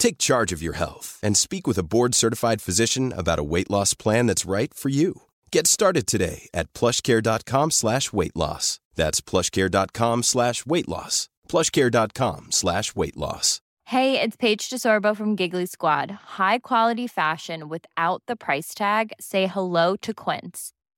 [0.00, 3.94] Take charge of your health and speak with a board-certified physician about a weight loss
[3.94, 5.22] plan that's right for you.
[5.52, 8.80] Get started today at plushcare.com slash weight loss.
[8.96, 11.28] That's plushcare.com slash weight loss.
[11.48, 13.60] plushcare.com slash weight loss.
[13.84, 16.10] Hey, it's Paige DeSorbo from Giggly Squad.
[16.38, 19.12] High quality fashion without the price tag.
[19.20, 20.72] Say hello to Quince.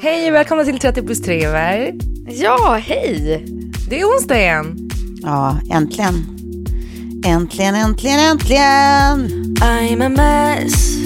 [0.00, 1.94] Hej och välkomna till 30 plus 3 Ver.
[2.26, 3.44] Ja, hej!
[3.88, 4.88] Det är onsdag igen.
[5.22, 6.14] Ja, äntligen.
[7.26, 9.30] Äntligen, äntligen, äntligen!
[9.60, 10.96] I'm a mess.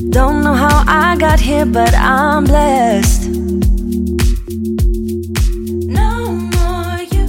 [0.00, 3.30] Don't know how I got here, but I'm blessed.
[5.86, 7.26] No more you.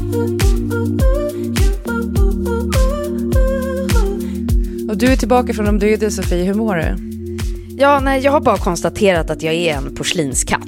[4.89, 7.10] Och du är tillbaka från de döda Sofie, hur mår du?
[7.81, 10.61] Ja, nej, jag har bara konstaterat att jag är en porslinskatt.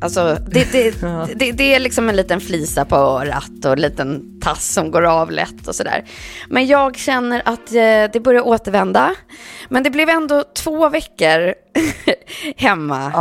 [0.00, 0.90] Alltså, det, det,
[1.36, 5.02] det, det är liksom en liten flisa på örat och en liten tass som går
[5.02, 6.04] av lätt och sådär.
[6.48, 9.14] Men jag känner att eh, det börjar återvända.
[9.68, 11.54] Men det blev ändå två veckor
[12.56, 13.12] hemma.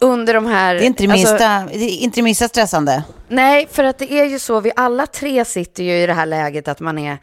[0.00, 0.74] Under de här...
[0.74, 3.02] Det är inte det alltså- minsta, det är inte det minsta stressande.
[3.28, 6.26] Nej, för att det är ju så, vi alla tre sitter ju i det här
[6.26, 7.18] läget att man är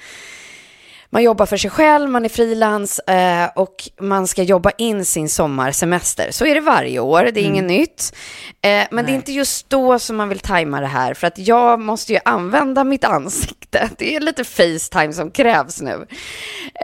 [1.11, 5.29] man jobbar för sig själv, man är frilans eh, och man ska jobba in sin
[5.29, 6.27] sommarsemester.
[6.31, 8.15] Så är det varje år, det är inget nytt.
[8.61, 11.37] Eh, men det är inte just då som man vill tajma det här, för att
[11.37, 13.89] jag måste ju använda mitt ansikte.
[13.97, 16.05] Det är lite Facetime som krävs nu.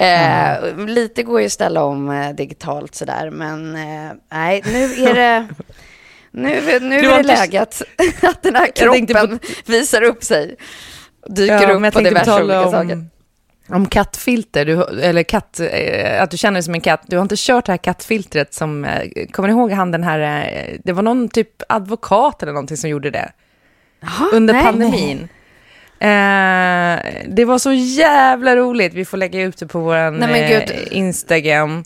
[0.02, 5.14] Eh, Lite går ju att ställa om eh, digitalt sådär, men eh, nej, nu är
[5.14, 5.48] det...
[6.38, 7.82] Nu, nu är det inte- läge att,
[8.42, 10.56] den här kroppen visar upp sig.
[11.30, 13.06] Dyker Ja, upp på diverse olika om- saker.
[13.68, 17.02] Om kattfilter, du, eller katt, eh, att du känner dig som en katt.
[17.08, 20.20] Du har inte kört det här kattfiltret som, eh, kommer ni ihåg han den här,
[20.20, 23.32] eh, det var någon typ advokat eller någonting som gjorde det
[24.34, 24.64] under nej.
[24.64, 25.28] pandemin.
[26.00, 30.88] Eh, det var så jävla roligt, vi får lägga ut det på vår Nej.
[30.92, 31.84] Instagram.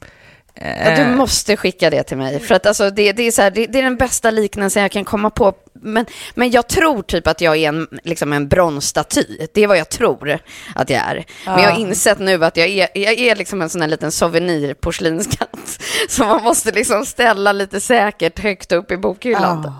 [0.61, 2.39] Ja, du måste skicka det till mig.
[2.39, 4.91] För att alltså, det, det, är så här, det, det är den bästa liknelsen jag
[4.91, 5.53] kan komma på.
[5.73, 6.05] Men,
[6.35, 9.47] men jag tror typ att jag är en, liksom en bronsstaty.
[9.53, 10.39] Det är vad jag tror
[10.75, 11.25] att jag är.
[11.45, 14.11] Men jag har insett nu att jag är, jag är liksom en sån här liten
[14.11, 15.79] souvenir porslinskatt.
[16.09, 19.73] Som man måste liksom ställa lite säkert högt upp i bokhyllan.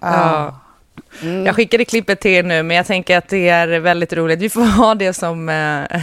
[0.00, 0.58] Ja.
[1.44, 4.40] Jag skickade klippet till er nu, men jag tänker att det är väldigt roligt.
[4.40, 6.00] Vi får ha det som, eh,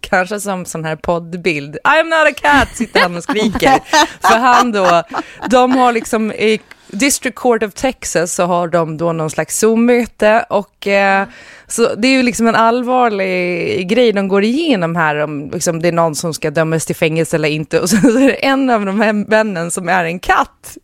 [0.00, 1.78] kanske som sån här poddbild.
[1.84, 3.80] I'm not a cat, sitter han och skriker.
[4.20, 5.02] För han då,
[5.50, 6.60] de har liksom i
[6.90, 11.26] District Court of Texas så har de då någon slags Zoom-möte och eh,
[11.66, 15.88] så det är ju liksom en allvarlig grej de går igenom här om liksom, det
[15.88, 18.84] är någon som ska dömas till fängelse eller inte och så är det en av
[18.84, 20.76] de här männen som är en katt.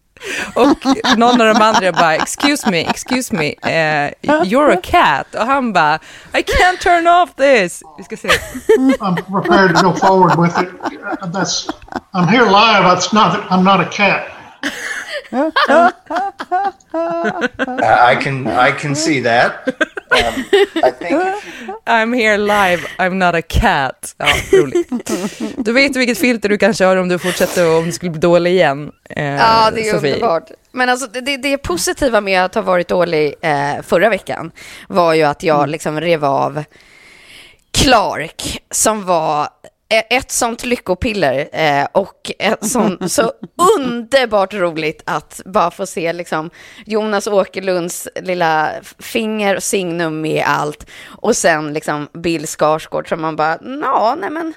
[0.54, 4.10] Och någon av de andra bara, excuse me, excuse me, uh,
[4.44, 5.34] you're a cat.
[5.34, 5.98] Och han bara,
[6.34, 7.82] I can't turn off this.
[7.98, 8.28] Vi ska se.
[9.00, 10.68] I'm prepared to go forward with it.
[11.32, 11.68] That's
[12.12, 12.96] I'm here live.
[12.96, 13.50] It's not.
[13.50, 14.26] I'm not a cat.
[18.10, 19.52] I can I can see that.
[20.10, 20.44] Um,
[20.84, 21.20] I think
[21.86, 24.14] I'm here live, I'm not a cat.
[24.18, 24.26] Ja,
[24.58, 24.88] roligt.
[25.56, 28.20] Du vet vilket filter du kan köra om du fortsätter och om du skulle bli
[28.20, 28.92] dålig igen.
[29.10, 30.14] Eh, Ja, det är Sofie.
[30.14, 30.50] underbart.
[30.72, 34.50] Men alltså, det, det, positiva med att ha varit dålig eh, förra veckan
[34.88, 36.64] var ju att jag liksom rev av
[37.72, 39.48] Clark som var
[40.00, 43.32] ett sånt lyckopiller eh, och ett sånt så
[43.78, 46.50] underbart roligt att bara få se liksom
[46.86, 53.36] Jonas Åkerlunds lilla finger och signum med allt och sen liksom Bill Skarsgård som man
[53.36, 54.54] bara, ja, nej men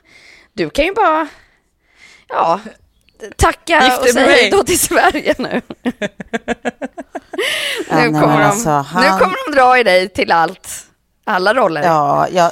[0.53, 1.27] du kan ju bara,
[2.29, 2.59] ja,
[3.35, 5.61] tacka Gift och säga hej då till Sverige nu.
[7.91, 10.69] Nu, kommer de, alltså, nu kommer de dra i dig till allt,
[11.25, 11.81] alla roller.
[11.83, 12.51] Ja, ja, men-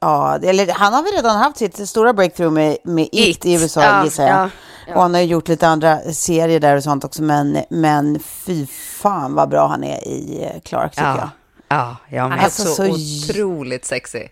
[0.00, 3.52] ja, eller han har väl redan haft sitt stora breakthrough med, med It, It, i
[3.62, 4.32] USA ja, gissar jag.
[4.38, 4.48] ja,
[4.88, 4.94] ja.
[4.94, 7.22] Och han har ju gjort lite andra serier där och sånt också.
[7.22, 8.66] Men, men fy
[9.00, 11.16] fan vad bra han är i eh, Clark tycker jag.
[11.18, 11.30] ja,
[11.68, 12.84] ja, ja, Han men är Alltså, så, så-
[13.32, 14.30] otroligt sexig.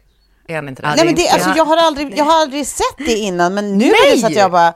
[0.49, 0.89] Är han inte det?
[0.97, 3.85] Nej men det, alltså, jag, har aldrig, jag har aldrig sett det innan, men nu
[3.85, 4.75] är det så att jag bara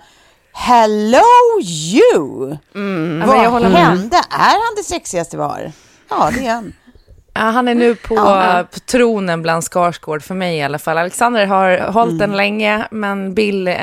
[0.53, 1.23] Hello
[1.63, 2.57] you!
[2.75, 3.29] Mm.
[3.29, 4.17] Vad jag hände?
[4.31, 5.73] Är han det sexigaste vi har?
[6.11, 6.73] Ja, det är han.
[7.39, 8.15] Ja, han är nu på,
[8.73, 10.99] på tronen bland Skarsgård, för mig i alla fall.
[10.99, 12.19] Alexander har hållit Mm.
[12.19, 13.75] den länge, men Bill, eh,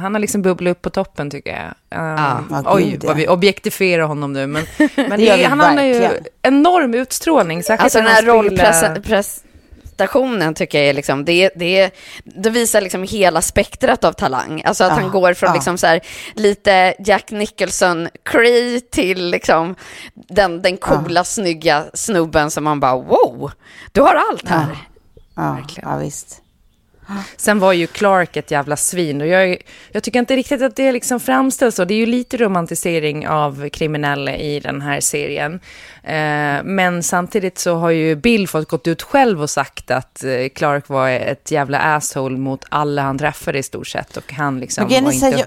[0.00, 2.00] han har liksom bubblat upp på toppen tycker jag.
[2.00, 2.16] Um,
[2.50, 3.08] Ja, oj, gud, ja.
[3.08, 4.46] vad vi objektifierar honom nu.
[4.46, 4.62] Men,
[4.96, 6.24] men Det han har ju verkligen.
[6.42, 7.62] enorm utstrålning.
[7.62, 8.34] Särskilt Alltså den här spelar-
[10.02, 11.90] rollprestationen tycker jag är liksom, det, det,
[12.24, 14.62] det visar liksom hela spektrat av talang.
[14.64, 15.54] Alltså att Ja, han går från ja.
[15.54, 16.00] liksom så här,
[16.34, 19.74] lite Jack Nicholson Cree till liksom
[20.14, 23.52] den, den coola, snygga snubben som man bara wow,
[23.92, 24.76] du har allt här.
[25.36, 25.90] Ja, Verkligen.
[25.90, 26.41] ja visst.
[27.36, 29.56] Sen var ju Clark ett jävla svin och jag,
[29.92, 31.84] jag tycker inte riktigt att det liksom framställs så.
[31.84, 35.60] Det är ju lite romantisering av kriminella i den här serien.
[36.02, 40.48] Eh, men samtidigt så har ju Bill fått gått ut själv och sagt att eh,
[40.54, 44.16] Clark var ett jävla asshole mot alla han träffade i stort sett.
[44.16, 45.46] Och han liksom grejen var inte jag,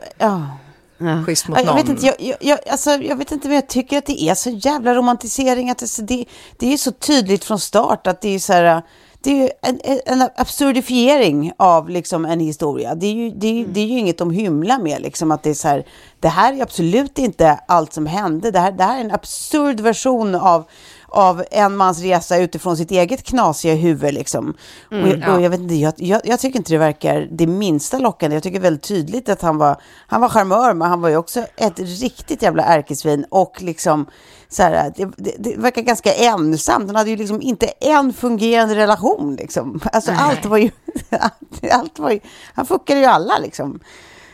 [0.98, 1.24] ja.
[1.26, 1.76] schysst mot Ja, jag, någon.
[1.76, 4.36] vet inte, jag, jag, jag, alltså, jag vet inte, men jag tycker att det är
[4.36, 5.70] så jävla romantisering.
[5.70, 6.26] Att det, det,
[6.58, 8.82] det är så tydligt från start att det är så här,
[9.26, 12.96] det är ju en, en absurdifiering av liksom en historia.
[12.96, 15.44] Det är, ju, det, är, ju- det är ju inget de hymlar med, liksom, att
[15.44, 15.86] det är så här,
[16.20, 18.52] det här är absolut inte allt som hände.
[18.52, 20.64] Det här, det här är en absurd version av,
[21.08, 24.14] av en mans resa utifrån sitt eget knasiga huvud.
[24.14, 24.54] Liksom.
[24.92, 28.00] och, jag- och jag, vet inte, jag, jag, jag tycker inte det verkar det minsta
[28.00, 28.36] lockande.
[28.36, 31.46] Jag tycker väldigt tydligt att han var, han var charmör, men han var ju också
[31.58, 33.26] ett riktigt jävla ärkesvin.
[33.30, 34.06] Och liksom,
[34.50, 36.88] så här, det, det, det verkar ganska ensamt.
[36.88, 39.36] Han hade ju liksom inte en fungerande relation.
[39.36, 39.80] Liksom.
[39.92, 40.70] Alltså, allt var ju,
[41.72, 42.20] allt var ju...
[42.54, 43.80] Han fuckade ju alla liksom.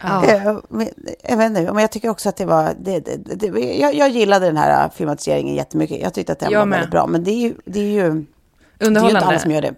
[0.03, 0.89] Eh, men,
[1.29, 2.73] jag vet inte, men jag tycker också att det var...
[2.79, 3.47] Det, det,
[3.79, 6.01] jag, jag gillade den här filmatiseringen jättemycket.
[6.01, 6.77] Jag tyckte att den Jag var med.
[6.77, 7.07] väldigt bra.
[7.07, 8.33] Men det är ju, det är ju, det är ju inte
[8.87, 9.27] Underhållande.
[9.27, 9.73] alla som gör det.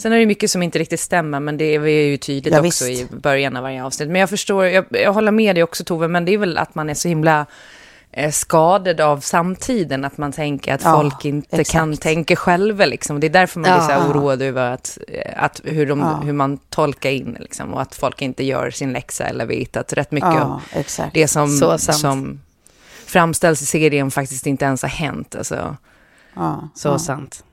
[0.00, 2.84] Sen är det mycket som inte riktigt stämmer, men det är ju tydligt Ja, också
[2.84, 3.12] visst.
[3.12, 4.08] i början av varje avsnitt.
[4.08, 6.74] Men jag förstår, jag, jag håller med dig också Tove, men det är väl att
[6.74, 7.46] man är så himla
[8.30, 11.72] skadad av samtiden, att man tänker att Ja, folk inte exakt.
[11.72, 12.84] kan tänka själva.
[12.86, 13.20] Liksom.
[13.20, 14.08] Det är därför man blir så här Ja.
[14.10, 16.20] oroad över att, eh, att hur, de, Ja.
[16.24, 19.92] hur man tolkar in liksom, och att folk inte gör sin läxa eller vet att
[19.92, 21.14] rätt mycket Ja, av exakt.
[21.14, 22.40] det som, som
[23.06, 25.34] framställs i serien faktiskt inte ens har hänt.
[25.34, 25.76] Alltså.
[26.34, 26.98] Ja, Så ja.
[26.98, 27.44] sant.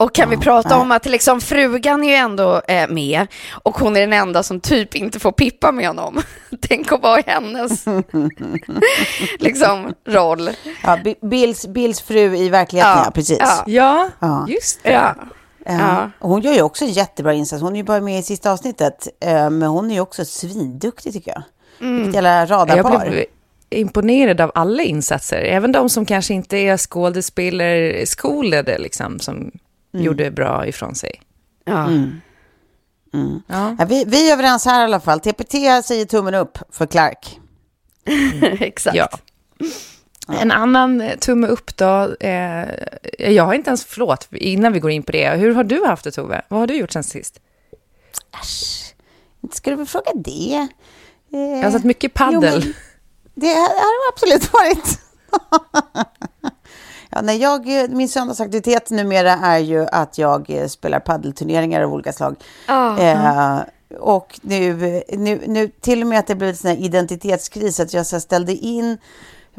[0.00, 3.26] Och kan vi prata om att liksom frugan är ju ändå eh, med
[3.62, 6.22] och hon är den enda som typ inte får pippa med honom.
[6.68, 7.84] Tänk att vara hennes
[9.38, 10.50] liksom roll.
[10.82, 13.38] Ja, Bi- Bills, Bills fru i verkligheten, ja, Ja, precis.
[13.40, 13.64] ja.
[13.66, 14.46] Ja, Ja.
[14.48, 14.90] just det.
[14.92, 15.14] Ja.
[15.66, 15.72] Ja.
[15.78, 16.10] Ja.
[16.18, 17.62] Och Hon gör ju också en jättebra insats.
[17.62, 19.08] Hon är ju bara med i sista avsnittet.
[19.20, 21.42] eh, Men hon är ju också svinduktig tycker jag.
[21.88, 22.92] Vilket jävla radarpar.
[22.92, 23.24] Jag blev
[23.70, 29.50] imponerad av alla insatser, även de som kanske inte är skådespelerskolade, liksom, som
[30.02, 31.20] gjorde bra ifrån sig.
[31.64, 31.90] Ja.
[33.46, 33.76] Ja.
[33.78, 35.20] Ja, vi, vi är överens här i alla fall.
[35.20, 35.52] TPT
[35.84, 37.40] säger tummen upp för Clark.
[38.60, 38.96] Exakt.
[38.96, 39.08] Ja.
[40.40, 42.68] En annan eh, tumme upp då, eh,
[43.18, 46.04] jag har inte ens, förlåt, innan vi går in på det, hur har du haft
[46.04, 46.42] det Tove?
[46.48, 47.40] Vad har du gjort sen sist?
[49.42, 50.68] Inte ska du fråga det?
[51.32, 52.62] Eh, Jag har sett mycket paddel.
[52.66, 52.72] jo,
[53.34, 55.00] det har det absolut varit.
[57.18, 62.12] ja, nej, jag, min söndagsaktivitet numera är ju att jag eh, spelar paddelturneringar av olika
[62.12, 62.36] slag.
[62.66, 62.98] Ja.
[62.98, 63.60] Eh,
[64.00, 68.20] och nu, nu, nu till och med att det blev en identitetskris, att jag så
[68.20, 68.98] ställde in,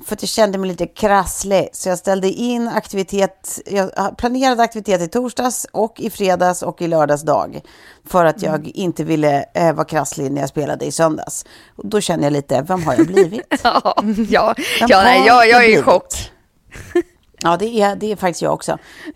[0.06, 5.02] för att jag kände mig lite krasslig, så jag ställde in aktivitet, jag planerade aktivitet
[5.02, 7.62] i torsdags och i fredags och i lördags dag,
[8.08, 11.46] för att jag inte ville eh, vara krasslig när jag spelade i söndags.
[11.76, 13.42] Och då känner jag lite, vem har jag blivit?
[13.64, 13.96] Ja,
[14.30, 15.86] ja, Vem ja nej, jag, jag är i blivit?
[15.86, 16.14] chock.
[17.44, 18.72] Ja, det är, det är faktiskt jag också.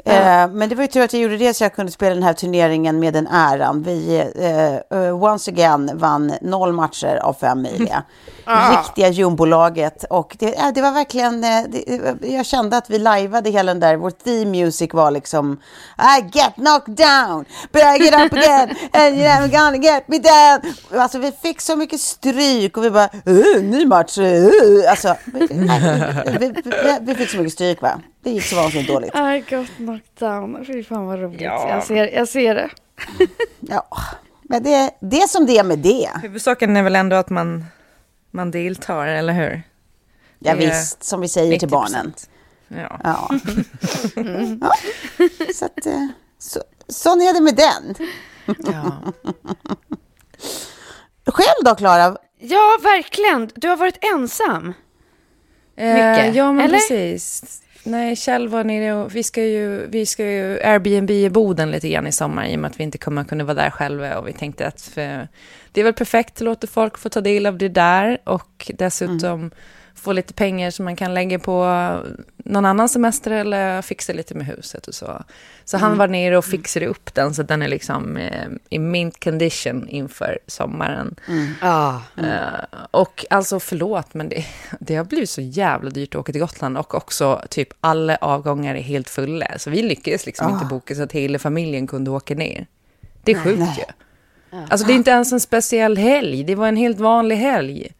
[0.06, 2.24] Eh, men det var ju tur att jag gjorde det så jag kunde spela den
[2.24, 3.84] här turneringen med den äran.
[3.84, 8.04] Vi, eh, eh, once again, vann noll matcher av fem möjliga.
[8.46, 10.06] Riktiga jumbolaget.
[10.10, 13.80] Och det, eh, det var verkligen, eh, det, jag kände att vi lajvade hela den
[13.80, 15.62] där, vår theme music var liksom
[15.98, 20.18] I get knocked down, but I get up again, and you're never gonna get me
[20.18, 20.74] down.
[21.02, 24.50] Alltså vi fick så mycket stryk och vi bara, uh, ny match, uh.
[24.90, 28.00] Alltså, vi, nej, vi, vi, vi fick så mycket stryk va.
[28.24, 29.16] Det gick så vansinnigt dåligt.
[29.16, 30.66] I got knocked down.
[30.66, 31.42] Fy fan vad roligt.
[31.42, 31.70] Ja.
[31.70, 32.70] Jag, ser, jag ser det.
[33.60, 33.88] Ja,
[34.44, 36.10] men det, det är som det är med det.
[36.22, 37.66] Huvudsaken är väl ändå att man,
[38.34, 39.64] man deltar, eller hur?
[40.40, 41.72] Ja, visst, som vi säger till 90%.
[41.72, 42.14] barnen.
[42.68, 43.00] Ja.
[43.04, 43.30] Ja.
[44.62, 44.72] ja.
[45.54, 46.08] Så att, eh,
[46.40, 47.96] så, sån är det med den.
[48.74, 49.14] ja.
[51.26, 52.18] Själv då, Klara?
[52.40, 53.50] Ja, verkligen.
[53.56, 54.74] Du har varit ensam.
[55.76, 56.78] Eh, Mycket, ja, men eller?
[56.78, 57.60] precis.
[57.86, 61.90] Nej, Kjell var nere och vi ska ju, vi ska ju Airbnb i Boden lite
[61.90, 64.28] grann i sommar i och med att vi inte kommer kunna vara där själva och
[64.28, 65.28] vi tänkte att för,
[65.74, 69.52] det är väl perfekt att låta folk få ta del av det där och dessutom
[69.96, 71.64] få lite pengar som man kan lägga på
[72.38, 75.24] någon annan semester eller fixa lite med huset och så.
[75.66, 78.80] Så han var nere och fixade upp den så att den är liksom eh, i
[78.80, 81.16] mint condition inför sommaren.
[81.62, 82.02] Ja.
[82.18, 84.46] Eh, och alltså förlåt, men det,
[84.80, 88.76] det har blivit så jävla dyrt att åka till Gotland och också typ alla avgångar
[88.76, 89.48] är helt fulla.
[89.58, 92.68] Så vi lyckades liksom inte boka så att hela familjen kunde åka ner.
[93.24, 93.84] Det är sjukt ju.
[94.70, 97.94] Alltså det är inte ens en speciell helg, det var en helt vanlig helg.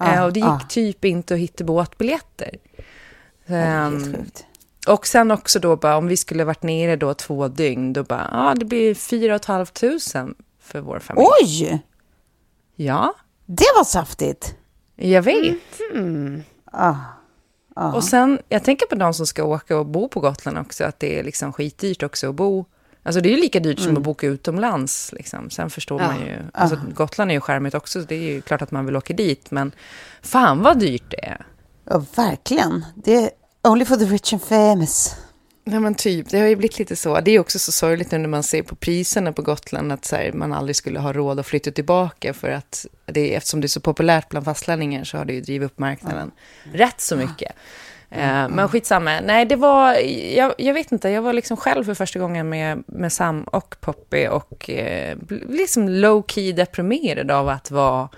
[0.00, 0.60] Eh, och det gick ah.
[0.68, 2.56] typ inte att hitta båtbiljetter.
[3.46, 4.46] Ehm, Helt sjukt.
[4.88, 8.28] och sen också då bara, om vi skulle varit nere då två dygn, då bara,
[8.32, 11.26] ja det blir fyra och ett halvt tusen för vår familj.
[11.42, 11.82] Oj,
[12.76, 13.14] Ja,
[13.46, 14.54] det var saftigt.
[14.96, 15.56] jag vet.
[16.64, 17.92] Ah.
[17.94, 21.00] Och sen, jag tänker på de som ska åka och bo på Gotland också, att
[21.00, 22.64] det är liksom skitdyrt också att bo.
[23.02, 25.12] Alltså det är ju lika dyrt som att boka utomlands.
[25.12, 25.50] Liksom.
[25.50, 28.62] Sen förstår man ju, alltså Gotland är ju skärmigt också, så det är ju klart
[28.62, 29.72] att man vill åka dit, men
[30.22, 31.46] fan vad dyrt det är.
[31.84, 32.84] Ja, verkligen.
[32.94, 33.30] Det är
[33.62, 35.16] only for the rich and famous.
[35.64, 37.20] Nej men typ, det har ju blivit lite så.
[37.20, 40.16] Det är också så sorgligt nu när man ser på priserna på Gotland att så
[40.16, 43.68] här, man aldrig skulle ha råd att flytta tillbaka för att det, eftersom det är
[43.68, 46.30] så populärt bland fastlänningar så har det ju drivit upp marknaden
[46.72, 47.52] rätt så mycket.
[48.14, 49.20] Eh, men skitsamma.
[49.20, 49.94] Nej, det var,
[50.36, 53.76] jag, jag vet inte, jag var liksom själv för första gången med, med Sam och
[53.80, 55.16] Poppy och eh,
[55.48, 58.08] liksom low key deprimerad av att vara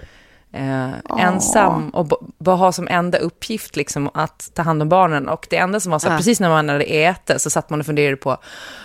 [0.53, 5.29] eh, ensam och bara ha som enda uppgift liksom att ta hand om barnen.
[5.29, 7.81] Och det enda som var så, här, precis när man hade ätit så satt man
[7.81, 8.37] och funderade på,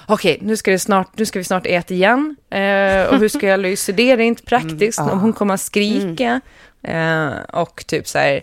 [0.08, 2.36] okej, nu, ska det snart, nu ska vi snart äta igen.
[2.50, 4.16] Eh, och hur ska jag lösa det?
[4.16, 6.42] Det är inte praktiskt, om hon kommer att skrika.
[6.84, 8.42] Eh, och typ så här,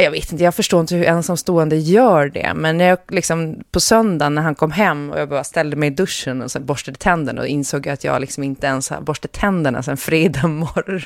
[0.00, 2.52] jag vet inte, jag förstår inte hur ensamstående gör det.
[2.54, 5.86] Men när jag liksom, på söndagen när han kom hem och jag bara ställde mig
[5.86, 9.32] i duschen och så borstade tänderna och insåg att jag liksom inte ens har borstat
[9.32, 11.02] tänderna sedan fredag morgon.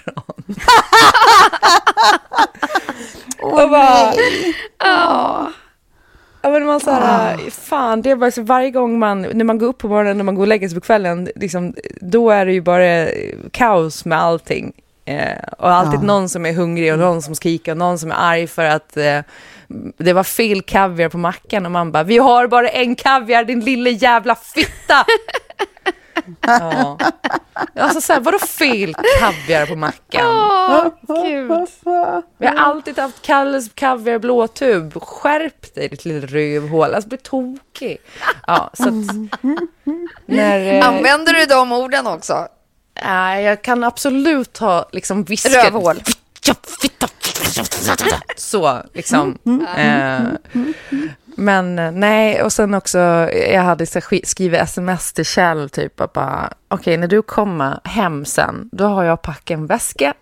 [3.63, 4.13] och bara...
[4.79, 9.59] Ja, men man så här, fan, det är bara så varje gång man, när man
[9.59, 12.47] går upp på morgonen, när man går och lägger sig på kvällen, liksom, då är
[12.47, 13.07] det ju bara
[13.51, 14.73] kaos med allting.
[15.07, 18.17] Eh, och alltid någon som är hungrig och någon som skriker och någon som är
[18.19, 19.21] arg för att eh,
[19.99, 23.61] det var fel kaviar på mackan och man bara, vi har bara en kaviar, din
[23.61, 25.05] lilla jävla fitta!
[26.47, 26.99] ja.
[27.75, 30.27] Alltså så här, vadå fel kaviar på mackan?
[30.27, 31.51] Åh, gud.
[32.39, 35.03] Vi har alltid haft Kalles kaviar blåtub.
[35.03, 36.95] Skärp dig ditt lilla rövhål.
[36.95, 37.99] Alltså bli tokig.
[38.47, 38.95] Ja, så att...
[40.27, 42.49] När, eh, Använder du de orden också?
[43.05, 45.65] Nej, jag kan absolut ha liksom viskat...
[45.65, 46.03] Rövhål.
[46.47, 48.17] Ja, fitta, fitta.
[48.37, 49.39] Så, liksom.
[49.77, 50.21] Eh,
[51.39, 52.99] men eh, nej, och sen också,
[53.53, 57.81] jag hade så sk- skrivit sms till Kjell, typ att bara, okej, när du kommer
[57.85, 60.15] hem sen, då har jag packat en väska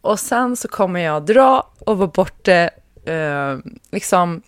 [0.00, 3.56] och sen så kommer jag dra och vara borta, eh,
[3.90, 4.42] liksom,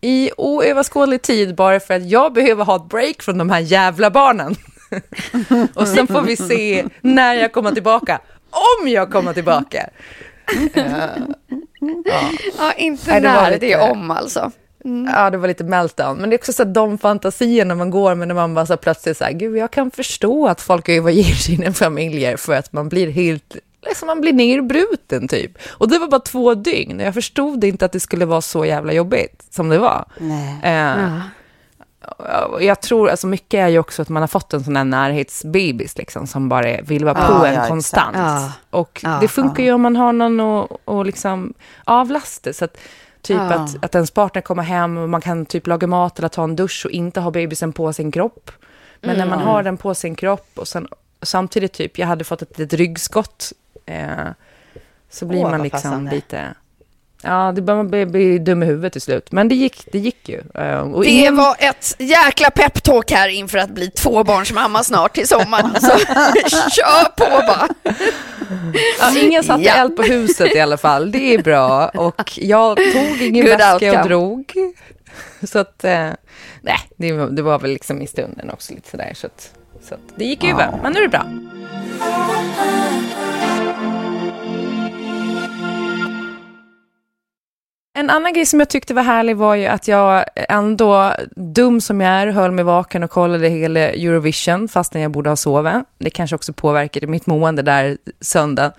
[0.00, 4.10] i oöverskådlig tid bara för att jag behöver ha ett break från de här jävla
[4.10, 4.56] barnen.
[5.74, 8.20] och sen får vi se när jag kommer tillbaka,
[8.80, 9.88] om jag kommer tillbaka.
[12.58, 14.50] Ja, inte Nej, det när, lite- det är om alltså.
[15.14, 16.16] Ja, det var lite meltdown.
[16.18, 18.76] Men det är också så att de fantasierna man går med när man bara så
[18.76, 22.88] plötsligt så här, gud, jag kan förstå att folk överger sina familjer för att man
[22.88, 25.58] blir helt, liksom man blir nerbruten typ.
[25.68, 27.00] Och det var bara två dygn.
[27.00, 30.04] Jag förstod inte att det skulle vara så jävla jobbigt som det var.
[30.18, 30.60] Nej.
[30.62, 31.20] Eh, och
[32.60, 35.98] Jag tror, alltså mycket är ju också att man har fått en sån här närhetsbebis
[35.98, 38.16] liksom, som bara vill vara på Ja, en ja, konstant.
[38.16, 38.52] Ja.
[38.70, 42.52] Och Ja, det funkar ju om man har någon att och liksom avlasta.
[42.52, 42.78] Så att
[43.26, 46.44] Typ att, att ens partner kommer hem och man kan typ laga mat eller ta
[46.44, 48.50] en dusch och inte ha bebisen på sin kropp.
[49.00, 50.88] Men när man har den på sin kropp och sen
[51.22, 53.52] samtidigt typ, jag hade fått ett litet ryggskott.
[53.86, 54.08] Eh,
[55.10, 56.10] så blir Åh, man liksom passande.
[56.10, 56.54] lite...
[57.26, 59.32] Ja, det börjar man bli, bli dum i huvudet till slut.
[59.32, 60.42] Men det gick, det gick ju.
[60.54, 65.28] Eh, och Det ingen- var ett jäkla peptalk här inför att bli tvåbarnsmamma snart till
[65.28, 65.70] sommaren.
[65.80, 65.98] Så
[66.70, 67.68] kör på bara.
[69.00, 69.74] Ja, ingen satte Ja.
[69.74, 71.12] eld på huset i alla fall.
[71.12, 71.88] Det är bra.
[71.88, 74.02] Och jag tog ingen Good väska outcome.
[74.02, 74.52] och drog.
[75.42, 76.10] Så att, eh,
[76.60, 79.12] nej, det var, det var väl liksom i stunden också lite sådär.
[79.14, 79.50] Så att,
[79.88, 80.78] så att det gick ju över.
[80.82, 81.26] Men nu är det bra.
[87.98, 92.00] En annan grej som jag tyckte var härlig var ju att jag ändå, dum som
[92.00, 95.74] jag är, höll mig vaken och kollade hela Eurovision fastän jag borde ha sovit.
[95.98, 98.72] Det kanske också påverkade mitt mående där söndag.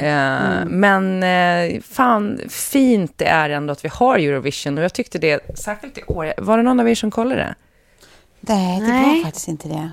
[0.00, 5.18] Eh, Men eh, fan, fint det är ändå att vi har Eurovision och jag tyckte
[5.18, 7.54] det, särskilt i år, var det någon av er som kollade det?
[8.40, 9.16] Nej, det Nej.
[9.16, 9.90] var faktiskt inte det.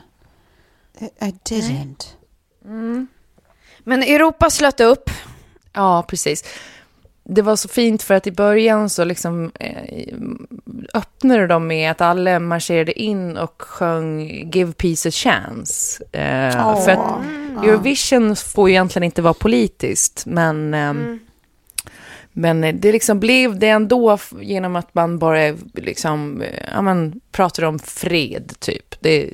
[1.28, 2.08] I didn't.
[3.84, 5.10] Men Europa slöt upp.
[5.74, 6.44] Ja, precis.
[7.24, 10.18] Det var så fint för att i början så liksom eh,
[10.94, 14.22] öppnade de med att alla marscherade in och sjöng
[14.54, 16.04] Give Peace a Chance.
[16.12, 17.22] Eh, För att
[17.64, 21.20] Eurovision får ju egentligen inte vara politiskt, men, ehm,
[22.32, 27.80] men det liksom blev det ändå genom att man bara liksom, ja, men, pratar om
[27.80, 28.96] fred, typ.
[29.00, 29.30] Det,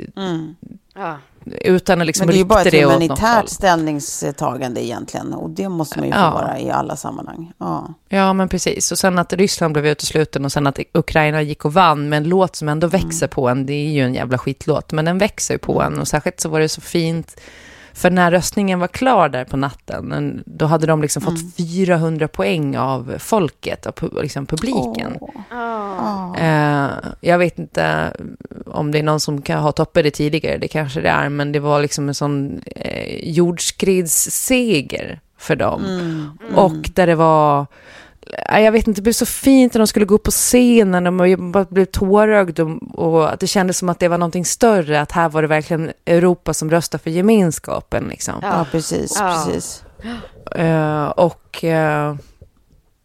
[0.95, 1.17] Ja.
[1.61, 5.33] Utan att liksom Men det är ju bara ett humanitärt ställningstagande egentligen.
[5.33, 6.31] Och det måste man ju få Ja.
[6.31, 7.51] vara i alla sammanhang.
[7.57, 7.93] Ja.
[8.09, 8.91] Ja, men precis.
[8.91, 12.23] Och sen att Ryssland blev utesluten och sen att Ukraina gick och vann med en
[12.23, 13.65] låt som ändå växer på en.
[13.65, 15.99] Det är ju en jävla skitlåt, men den växer ju på en.
[15.99, 17.39] Och särskilt så var det så fint.
[17.93, 22.27] För när röstningen var klar där på natten, en- då hade de liksom fått 400
[22.27, 25.17] poäng av folket, av pu- liksom publiken.
[26.37, 26.89] Eh,
[27.21, 28.13] jag vet inte
[28.65, 31.51] om det är någon som kan ha toppat det tidigare, det kanske det är, men
[31.51, 35.81] det var liksom en sån eh, jordskredsseger för dem.
[36.55, 37.65] Och där det var,
[38.47, 41.13] jag vet inte, det blev så fint när de skulle gå upp på scenen och
[41.13, 42.69] man bara blev tårögd och,
[42.99, 45.91] och att det kändes som att det var någonting större, att här var det verkligen
[46.05, 48.33] Europa som röstade för gemenskapen liksom.
[48.41, 49.15] ja, precis.
[49.19, 49.43] Ja.
[49.45, 49.83] precis.
[50.55, 52.15] Eh, och eh,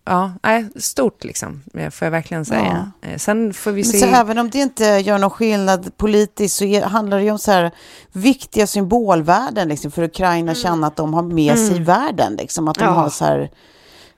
[0.04, 2.92] ja, nej, stort liksom, eh, får jag verkligen säga.
[3.02, 3.98] Eh, sen får vi Men se.
[3.98, 7.50] så även om det inte gör någon skillnad politiskt så handlar det ju om så
[7.50, 7.70] här
[8.12, 12.34] viktiga symbolvärden liksom, för Ukraina känna att de har med sig i världen.
[12.38, 12.90] Liksom, att de Ja.
[12.90, 13.50] har så här,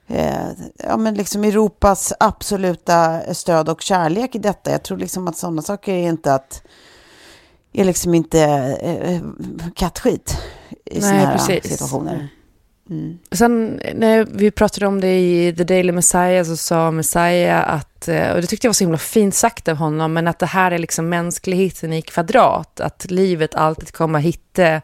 [0.07, 4.71] eh, ja, men liksom Europas absoluta stöd och kärlek i detta.
[4.71, 6.61] Jag tror liksom att sådana saker är inte att
[7.73, 8.41] är liksom inte
[8.81, 9.21] eh,
[9.75, 10.37] kattskit
[10.85, 11.71] i sådana här precis.
[11.71, 12.29] situationer.
[13.31, 18.31] Sen när vi pratade om det i The Daily Messiah så sa Messiah att, eh,
[18.31, 20.71] och det tyckte jag var så himla fint sagt av honom, men att det här
[20.71, 24.81] är liksom mänskligheten i kvadrat, att livet alltid kommer hitta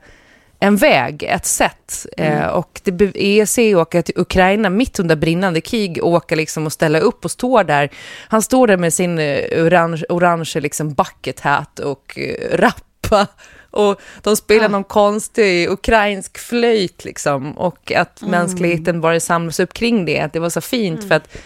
[0.64, 2.06] en väg, ett sätt.
[2.18, 7.00] Eh, och det, EEC åker till Ukraina mitt under brinnande krig, åker liksom och ställa
[7.00, 7.90] upp och står där.
[8.28, 13.28] Han står där med sin eh, orange, orange liksom bucket hat och eh, rappa.
[13.72, 17.58] Och de spelar någon konstig ukrainsk flöjt liksom.
[17.58, 20.20] Och att mänskligheten bara samlas upp kring det.
[20.20, 21.38] Att det var så fint för att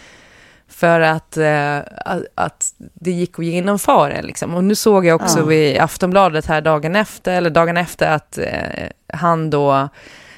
[0.70, 4.22] för att, eh, att, att det gick att genomföra.
[4.22, 4.56] Liksom.
[4.56, 8.90] Och nu såg jag också i Aftonbladet här dagen efter, eller dagen efter att eh,
[9.14, 9.90] han då,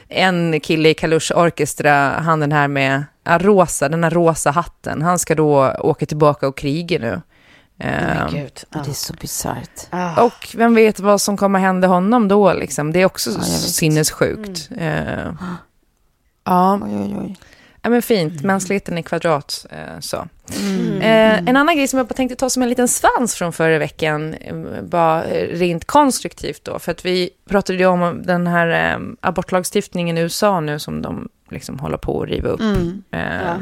[0.08, 5.02] en kille i Kalush Orchestra, han den här med ja, rosa, den här rosa hatten,
[5.02, 7.22] han ska då åka tillbaka och kriga nu.
[8.32, 8.64] Gud.
[8.70, 8.82] Ja.
[8.86, 9.88] Det är så bisarrt.
[9.90, 10.24] Ah.
[10.24, 12.92] och vem vet vad som kommer hända honom då, liksom.
[12.92, 13.46] Det är också vet.
[13.48, 14.70] sinnessjukt.
[14.78, 15.34] Eh,
[16.44, 16.80] ja.
[16.84, 17.38] Oj, oj, oj.
[17.82, 18.44] Ja, men fint.
[18.44, 19.66] Mänskligheten i kvadrat.
[19.72, 20.18] Eh, så.
[21.02, 24.36] Eh, en annan grej som jag tänkte ta som en liten svans från förra veckan,
[24.84, 30.22] bara eh, rent konstruktivt då, för att vi pratade ju om den här abortlagstiftningen i
[30.22, 32.62] USA nu som de liksom håller på att riva upp.
[33.12, 33.56] Eh,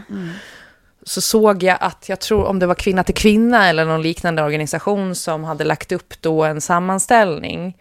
[1.07, 4.43] Så såg jag att, jag tror om det var Kvinna till Kvinna eller någon liknande
[4.43, 7.77] organisation som hade lagt upp då en sammanställning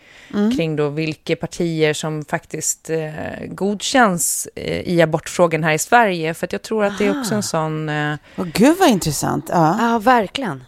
[0.57, 3.11] kring då vilka partier som faktiskt eh,
[3.49, 6.35] godkänns eh, i abortfrågan här i Sverige.
[6.35, 7.89] För att jag tror att det är också en sån...
[7.89, 9.49] Eh, Åh, gud vad intressant.
[9.53, 9.77] Ja.
[9.81, 10.65] Ja, verkligen.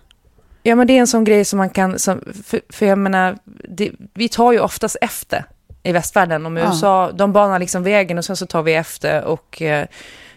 [0.62, 1.98] Ja, men det är en sån grej som man kan...
[1.98, 5.44] Som, för, för jag menar, det, vi tar ju oftast efter
[5.82, 6.46] i västvärlden.
[6.46, 6.66] Om Ja.
[6.68, 9.24] USA, de banar liksom vägen och sen så tar vi efter.
[9.24, 9.86] Och eh,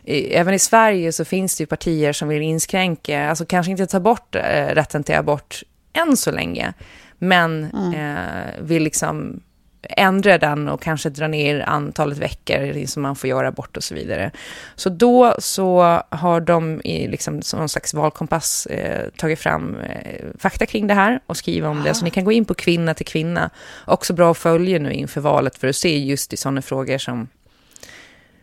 [0.06, 4.00] även i Sverige så finns det ju partier som vill inskränka, alltså kanske inte ta
[4.00, 6.74] bort eh, rätten till abort än så länge,
[7.18, 9.42] men eh, vill liksom
[9.90, 13.96] ändra den och kanske dra ner antalet veckor som man får göra bort och så
[13.96, 14.32] vidare.
[14.76, 20.26] Så då så har de i liksom, som någon slags valkompass eh, tagit fram eh,
[20.40, 21.94] fakta kring det här och skriva om det.
[21.94, 23.50] Så ni kan gå in på kvinna till kvinna.
[23.86, 27.28] Också bra att följa nu inför valet för att se just i sådana frågor som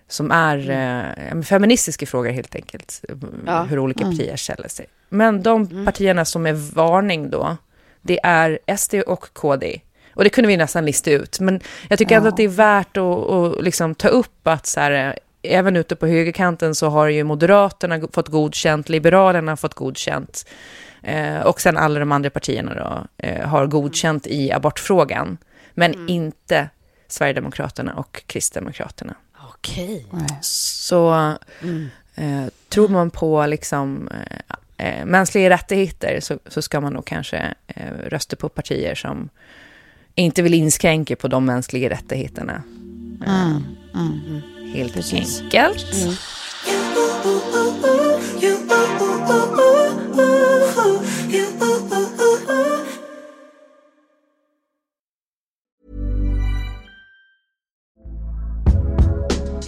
[0.08, 3.04] som är eh, feministiska frågor helt enkelt.
[3.46, 3.62] Ja.
[3.62, 4.86] Hur olika partier ställer sig.
[5.08, 7.56] Men de partierna som är varning då,
[8.02, 9.80] det är SD och KD.
[10.14, 11.40] Och det kunde vi nästan lista ut.
[11.40, 14.80] Men jag tycker ändå att det är värt att, att liksom ta upp att så
[14.80, 15.14] här, eh,
[15.58, 20.46] även ute på högerkanten så har ju Moderaterna fått godkänt, Liberalerna har fått godkänt.
[21.02, 25.38] Eh, och sen alla de andra partierna då, eh, har godkänt i abortfrågan.
[25.74, 26.68] Men inte
[27.08, 29.14] Sverigedemokraterna och Kristdemokraterna.
[29.60, 30.06] Okej.
[30.40, 31.14] Så
[32.14, 37.54] eh, tror man på liksom, eh, eh, mänskliga rättigheter så, så ska man nog kanske
[37.66, 39.28] eh, rösta på partier som
[40.14, 42.62] inte vill inskränka på de mänskliga rättigheterna.
[43.26, 43.58] Eh,
[44.74, 45.42] Helt Precis.
[45.42, 45.86] enkelt.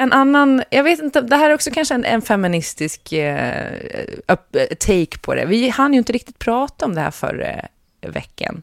[0.00, 3.72] En annan, jag vet inte, det här är också kanske en, en feministisk eh,
[4.78, 5.44] take på det.
[5.44, 7.50] Vi hann ju inte riktigt prata om det här förra
[8.00, 8.62] eh, veckan.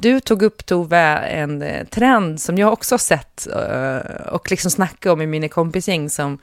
[0.00, 4.70] Du tog upp, Tove, en eh, trend som jag också har sett eh, och liksom
[4.70, 6.38] snackat om i mina kompisgäng som,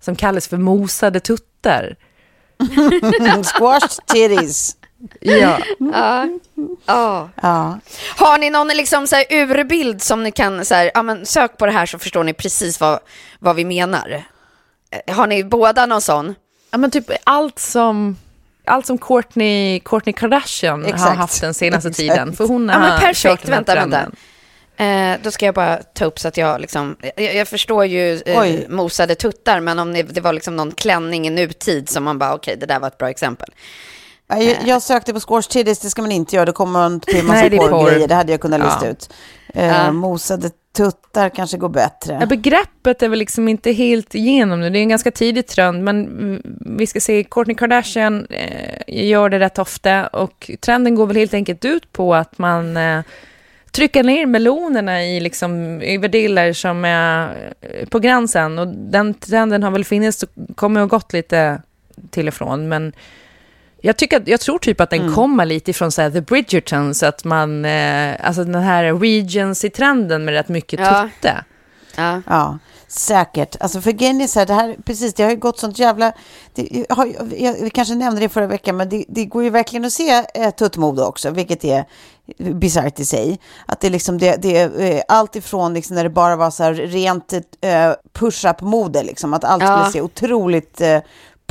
[0.00, 1.96] som kallas för mosade tuttar.
[3.44, 4.76] Squashed titties.
[5.20, 5.58] Ja.
[5.78, 6.28] Ja.
[6.86, 7.28] ja.
[7.42, 7.78] Ja.
[8.16, 11.56] Har ni någon liksom så här urbild som ni kan, så här, ja men sök
[11.58, 12.98] på det här så förstår ni precis vad,
[13.38, 14.24] vad vi menar.
[15.06, 16.34] Eh, Har ni båda någon sån?
[16.70, 18.16] ja, men typ allt som...
[18.64, 21.16] Allt som Kourtney, Kourtney Kardashian har Exakt.
[21.16, 21.96] haft den senaste Exakt.
[22.08, 22.32] tiden.
[22.32, 23.42] För hon Ja, har men perfekt.
[23.46, 24.10] den här Vänta, vänta.
[24.84, 28.20] Eh, då ska jag bara ta upp så att jag liksom, jag, jag förstår ju
[28.26, 32.18] eh, mosade tuttar, men om ni, det var liksom någon klänning i nutid som man
[32.18, 33.48] bara, okej, det där var ett bra exempel.
[34.28, 36.46] Ja, Jag, jag sökte på squash titties, det ska man inte göra.
[36.46, 38.08] Då kommer man till en massa porrgrejer.
[38.08, 38.90] Det hade jag kunnat lista Ja.
[38.90, 39.10] ut.
[39.54, 39.92] Eh, Ja.
[39.92, 42.16] Mosade tuttar kanske går bättre.
[42.20, 44.70] Ja, begreppet är väl liksom inte helt igenom nu.
[44.70, 46.42] Det är en ganska tidig trend, men
[46.78, 51.34] vi ska se, Kourtney Kardashian eh, gör det rätt ofta och trenden går väl helt
[51.34, 53.00] enkelt ut på att man eh,
[53.70, 57.28] trycker ner melonerna i liksom överdiller som är
[57.60, 61.62] eh, på gränsen och den trenden har väl funnits och kommer och gått lite
[62.10, 62.92] till och från, men
[63.80, 67.24] jag, tycker jag tror typ att den kommer lite ifrån så här, The Bridgertons, att
[67.24, 71.08] man, eh, alltså den här Regency-trenden med rätt mycket Ja.
[71.14, 71.44] tutte.
[71.96, 72.22] Ja.
[72.26, 73.56] Ja, säkert.
[73.60, 76.12] Alltså för grejen är så här, det här, precis, det har ju gått sånt jävla...
[76.54, 77.06] Det har,
[77.38, 80.24] jag, jag kanske nämnde det förra veckan, men det, det går ju verkligen att se
[80.34, 81.84] eh, tuttmode också, vilket är
[82.38, 83.38] bisarrt i sig.
[83.66, 86.50] Att det, är liksom, det, det är eh, allt ifrån liksom när det bara var
[86.50, 89.76] så här rent eh, push-up-mode, liksom, att allt Ja.
[89.78, 90.98] skulle se otroligt eh,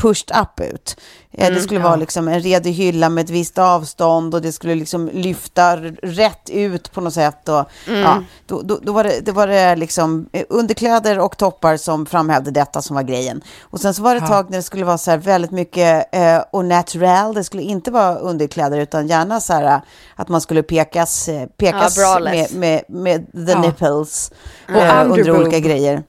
[0.01, 0.97] pushed up ut.
[1.31, 4.75] Eh, det skulle vara liksom en redig hylla med ett visst avstånd och det skulle
[4.75, 7.49] liksom lyfta rätt ut på något sätt.
[7.49, 11.77] Och, ja, då, då, då var det, det var det liksom eh, underkläder och toppar
[11.77, 13.41] som framhävde detta som var grejen.
[13.61, 16.15] Och sen så var det ett tag när det skulle vara så här väldigt mycket
[16.15, 17.33] eh, och natural.
[17.33, 19.79] Det skulle inte vara underkläder utan gärna så här eh,
[20.15, 23.61] att man skulle pekas, pekas Ja, med, med, med the Ja.
[23.61, 24.31] nipples
[24.67, 26.03] Och under olika grejer.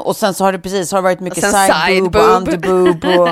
[0.00, 3.28] Och sen så har det precis har det varit mycket sen side och underboob och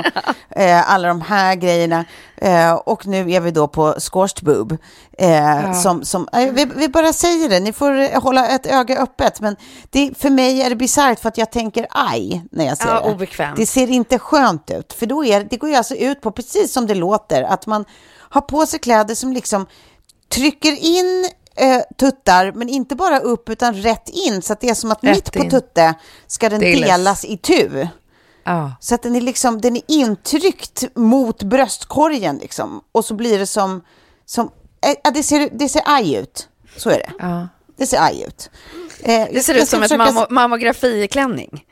[0.59, 2.05] eh, alla de här grejerna.
[2.37, 4.77] Eh, och nu är vi då på scorched boob.
[5.17, 9.41] Eh, som, som, eh, vi, vi bara säger det, ni får hålla ett öga öppet.
[9.41, 9.55] Men
[9.89, 13.01] det, för mig är det bisarrt för att jag tänker aj när jag ser Ja,
[13.01, 13.11] det.
[13.11, 13.57] obekvämt.
[13.57, 14.93] Det ser inte skönt ut.
[14.93, 17.85] För då är, det går ju alltså ut på, precis som det låter, att man
[18.29, 19.65] har på sig kläder som liksom
[20.29, 24.41] trycker in eh, tuttar, men inte bara upp utan rätt in.
[24.41, 25.49] Så att det är som att Rätt mitt på in.
[25.49, 25.93] tutte
[26.27, 26.89] ska den Delas.
[26.89, 27.87] delas i tu.
[28.43, 28.71] Ja.
[28.79, 32.81] Så att den är, liksom, den är intryckt mot bröstkorgen liksom.
[32.91, 33.81] Och så blir det som,
[34.25, 34.45] som
[34.85, 36.47] eh, ja, det, ser, det ser aj ut.
[36.77, 37.11] Så är det.
[37.19, 37.47] Ja.
[37.77, 38.49] Det ser aj ut.
[39.03, 41.65] Eh, Det ser ut som ett försöka- mammo mammografiklänning.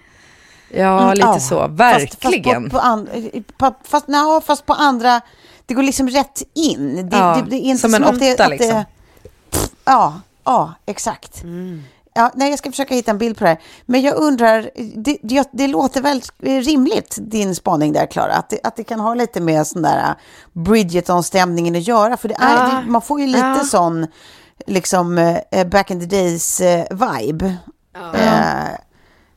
[0.74, 1.40] Ja, Mm, lite ja.
[1.40, 1.60] så.
[1.60, 2.62] Fast- Verkligen.
[2.64, 3.10] Fast, på, på, an,
[3.58, 5.22] på, fast, no, fast på andra,
[5.66, 7.10] det går liksom rätt in.
[7.10, 8.84] Det, Ja, det, det är inte som en att det, åtta, att det, liksom.
[9.90, 11.44] Ja, ja, exakt.
[12.14, 13.60] Ja, nej, jag ska försöka hitta en bild på det här.
[13.86, 18.60] Men jag undrar, det, det, det låter väl rimligt, din spaning där, Klara, att det,
[18.64, 20.16] att det kan ha lite med sån där äh,
[20.54, 22.18] Bridgerton-stämningen att göra.
[22.18, 23.64] För det är, Ja, det, man får ju lite ja.
[23.64, 24.08] sån,
[24.68, 25.18] liksom,
[25.52, 27.46] eh, back in the days eh, vibe.
[28.14, 28.64] Eh,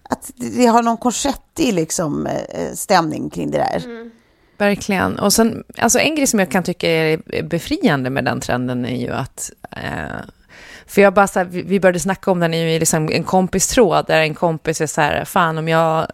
[0.02, 2.28] att det, det har någon korsettig liksom,
[2.74, 4.10] stämning kring det där.
[4.58, 5.18] Verkligen.
[5.18, 8.96] Och sen, alltså en grej som jag kan tycka är befriande med den trenden är
[8.96, 9.50] ju att...
[9.70, 10.20] Eh,
[10.86, 14.20] för jag bara så här, vi började snacka om den i liksom en kompistråd, där
[14.20, 16.06] en kompis är så här, fan om jag,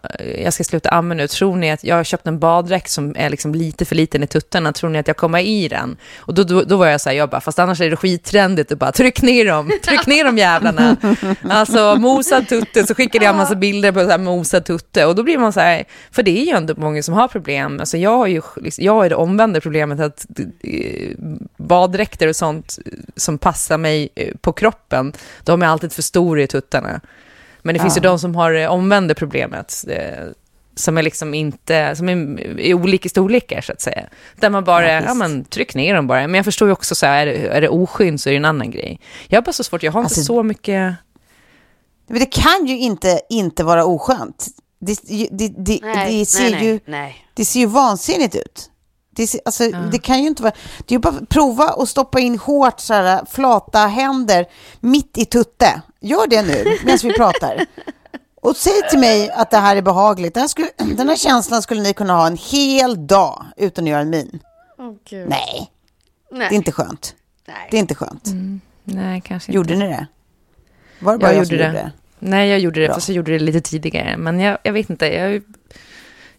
[0.43, 3.29] jag ska sluta amma nu, tror ni att jag har köpt en baddräkt som är
[3.29, 5.97] liksom lite för liten i tuttarna, tror ni att jag kommer i den?
[6.17, 8.71] Och då, då, då var jag så här, jag bara, fast annars är det skittrendigt,
[8.71, 10.97] och bara tryck ner dem, tryck ner de jävlarna.
[11.49, 15.15] Alltså mosad tutte, så skickade jag en massa bilder på så här mosad tutte, och
[15.15, 17.97] då blir man så här, för det är ju ändå många som har problem, alltså
[17.97, 20.25] jag har ju, liksom- jag har ju det omvända problemet att
[20.63, 21.09] eh,
[21.57, 22.79] baddräkter och sånt
[23.15, 27.01] som passar mig eh, på kroppen, de är alltid för stora i tuttarna.
[27.61, 30.25] Men det finns ju de som har det omvända problemet, eh,
[30.75, 34.03] som är liksom inte, som är i olika storlekar så att säga.
[34.35, 36.27] Där man bara, Ja, ja, men tryck ner dem bara.
[36.27, 38.37] Men jag förstår ju också så här, är det, är det oskynt så är det
[38.37, 38.99] en annan grej.
[39.27, 40.95] Jag har bara så svårt, jag har Alltså- inte så mycket...
[42.07, 44.45] Men det kan ju inte, inte vara oskönt.
[44.79, 44.99] Det,
[45.31, 46.79] det, det, det ser ju...
[46.85, 47.25] nej.
[47.33, 48.69] Det ser ju vansinnigt ut.
[49.11, 50.53] Det, alltså, det kan ju inte vara...
[50.85, 54.45] Det är bara att prova och stoppa in hårt så här, flata händer
[54.79, 55.81] mitt i tutte.
[55.99, 57.65] Gör det nu medan vi pratar.
[58.41, 60.37] Och säg till mig att det här är behagligt.
[60.37, 64.01] Här skulle, den här känslan skulle ni kunna ha en hel dag utan att göra
[64.01, 64.39] en min.
[65.27, 65.71] Nej,
[66.49, 67.15] det är inte skönt.
[67.71, 68.23] Det är inte skönt.
[68.83, 69.85] Nej, kanske Gjorde inte.
[69.85, 70.07] ni det?
[70.99, 71.63] Var det bara Jag jag, gjorde som det.
[71.65, 71.91] gjorde det?
[72.19, 72.95] Nej, jag gjorde det, Bra.
[72.95, 74.17] fast jag gjorde det lite tidigare.
[74.17, 75.43] Men jag, jag vet inte, jag,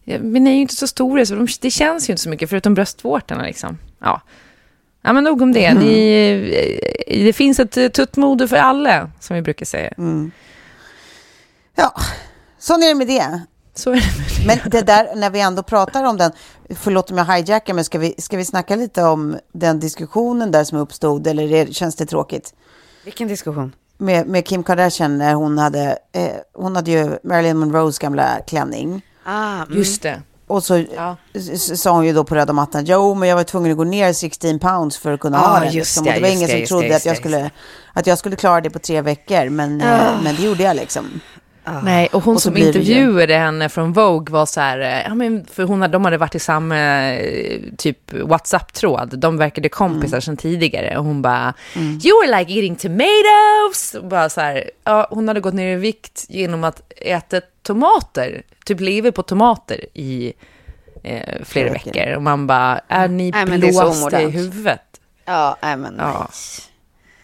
[0.05, 2.75] men är ju inte så stora, så de, det känns ju inte så mycket, förutom
[2.75, 3.79] bröstvårtorna liksom.
[3.99, 4.23] Ja.
[5.03, 5.67] Ja, men nog om det.
[5.67, 5.83] Mm.
[5.83, 9.93] Ni, det finns ett eh, tuttmode för alla, som vi brukar säga.
[9.99, 10.31] Mm.
[11.75, 11.95] Ja,
[12.59, 13.41] så är det med det.
[13.75, 14.63] Så är det med det.
[14.63, 16.33] Men det där, när vi ändå pratar om den,
[16.71, 20.65] förlåt om jag hijackar, men ska vi, ska vi snacka lite om den diskussionen där
[20.65, 22.55] som uppstod, eller är, känns det tråkigt?
[23.05, 23.75] Vilken diskussion?
[23.99, 29.03] Med, med Kim Kardashian när hon hade, eh, hon hade ju Marilyn Monroes gamla klänning.
[29.31, 29.79] Ah, mm.
[29.79, 30.23] Just det.
[30.47, 31.17] Och så Ja.
[31.77, 34.13] sa hon ju då på röda mattan, jo men jag var tvungen att gå ner
[34.13, 35.73] 16 pounds för att kunna Ja, ha den.
[35.73, 36.05] liksom.
[36.05, 37.51] det, och det var ingen det, som trodde det, att, jag skulle,
[37.93, 41.21] att jag skulle klara det på tre veckor, men, eh, men det gjorde jag liksom.
[41.83, 45.45] Nej, och hon Och som intervjuade henne från Vogue var så här, eh, ja men
[45.47, 46.77] för hon hade, de hade varit i samma
[47.15, 50.21] eh, typ WhatsApp-tråd, de verkade kompisar Mm.
[50.23, 55.07] sedan tidigare och hon bara, you were like eating tomatoes, och bara så här, ja,
[55.11, 60.33] hon hade gått ner i vikt genom att äta tomater, typ lever på tomater i
[61.03, 62.15] eh, flera veckor.
[62.17, 64.81] Och man bara, är ni blåsta i huvudet?
[65.25, 66.29] Ja, nej men Ja.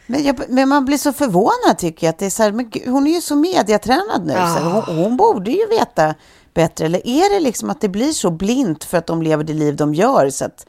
[0.06, 2.70] Men, jag, men man blir så förvånad tycker jag, att det är så här, men
[2.70, 6.14] gud, hon är ju så mediatränad nu, så här, hon, hon borde ju veta
[6.54, 6.84] bättre.
[6.86, 9.76] Eller är det liksom att det blir så blint för att de lever det liv
[9.76, 10.66] de gör, så att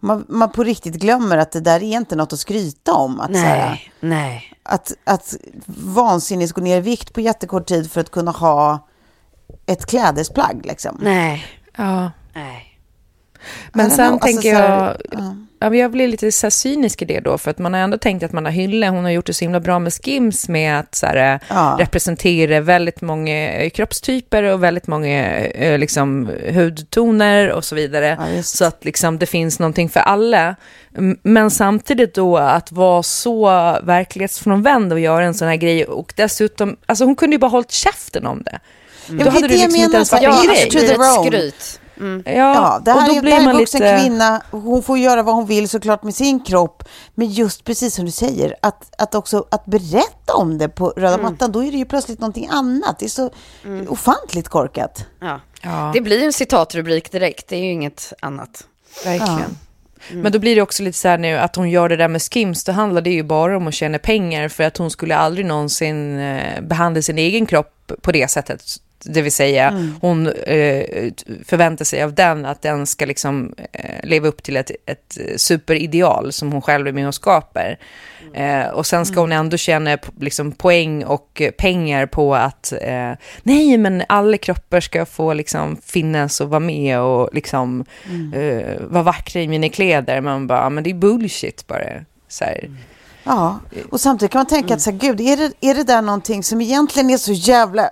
[0.00, 3.20] man, man på riktigt glömmer att det där är inte något att skryta om.
[3.20, 4.52] Att, så här, Nej, nej.
[4.62, 5.34] att, att
[5.76, 8.88] vansinnigt gå ner i vikt på jättekort tid för att kunna ha
[9.66, 10.60] ett klädesplagg.
[10.66, 10.98] Liksom.
[11.02, 11.44] Nej,
[11.76, 12.10] Ja.
[12.34, 12.65] nej.
[13.72, 15.74] Men sen know, tänker alltså så jag, här, ja.
[15.74, 18.22] jag blir lite så här cynisk i det då, för att man har ändå tänkt
[18.22, 20.94] att man har Hylle, hon har gjort det så himla bra med Skims med att
[20.94, 21.76] så här, Ja.
[21.80, 28.18] representera väldigt många eh, kroppstyper och väldigt många eh, liksom, hudtoner och så vidare.
[28.36, 30.56] Ja, så att liksom, det finns någonting för alla.
[31.22, 33.46] Men samtidigt då att vara så
[33.82, 37.70] verklighetsfrånvänd och göra en sån här grej och dessutom, alltså hon kunde ju bara hållit
[37.70, 38.58] käften om det.
[39.08, 40.70] men Då hade det det jag liksom inte ens varit en grej.
[41.26, 41.80] skryt.
[42.00, 42.22] Mm.
[42.26, 43.98] Ja, Ja, det och här, då är, blir det här är man en vuxen lite...
[44.00, 46.82] kvinna, hon får göra vad hon vill såklart med sin kropp.
[47.14, 51.14] Men just precis som du säger, att, att också att berätta om det på röda
[51.14, 51.32] Mm.
[51.32, 52.98] mattan, då är det ju plötsligt någonting annat.
[52.98, 53.30] Det är så
[53.88, 55.04] ofantligt korkat.
[55.20, 55.40] Ja.
[55.62, 55.90] Ja.
[55.94, 58.64] Det blir ju en citatrubrik direkt, det är ju inget annat.
[59.04, 59.58] Verkligen.
[60.12, 62.22] Men då blir det också lite så här nu att hon gör det där med
[62.22, 65.46] Skims, då handlar det ju bara om att tjäna pengar för att hon skulle aldrig
[65.46, 68.62] någonsin eh, behandla sin egen kropp på det sättet.
[69.04, 71.12] Det vill säga, hon eh,
[71.44, 76.32] förväntar sig av den att den ska liksom eh, leva upp till ett, ett superideal
[76.32, 77.78] som hon själv är med och skapar.
[78.34, 83.78] Eh, och sen ska hon ändå tjäna liksom, poäng och pengar på att eh, nej,
[83.78, 87.84] men alla kroppar ska få liksom, finnas och vara med och liksom,
[88.34, 90.20] eh, vara vackra i mina kläder.
[90.20, 91.84] Man bara, "Ja, men det är bullshit bara.
[92.28, 92.70] Så här.
[93.24, 96.02] Ja, och samtidigt kan man tänka att så här, gud, är det, är det där
[96.02, 97.90] någonting som egentligen är så jävla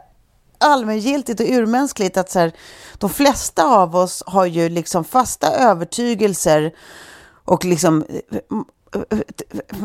[0.59, 2.53] allmängiltigt och urmänskligt att så här,
[2.99, 6.75] de flesta av oss har ju liksom fasta övertygelser
[7.45, 8.05] och liksom,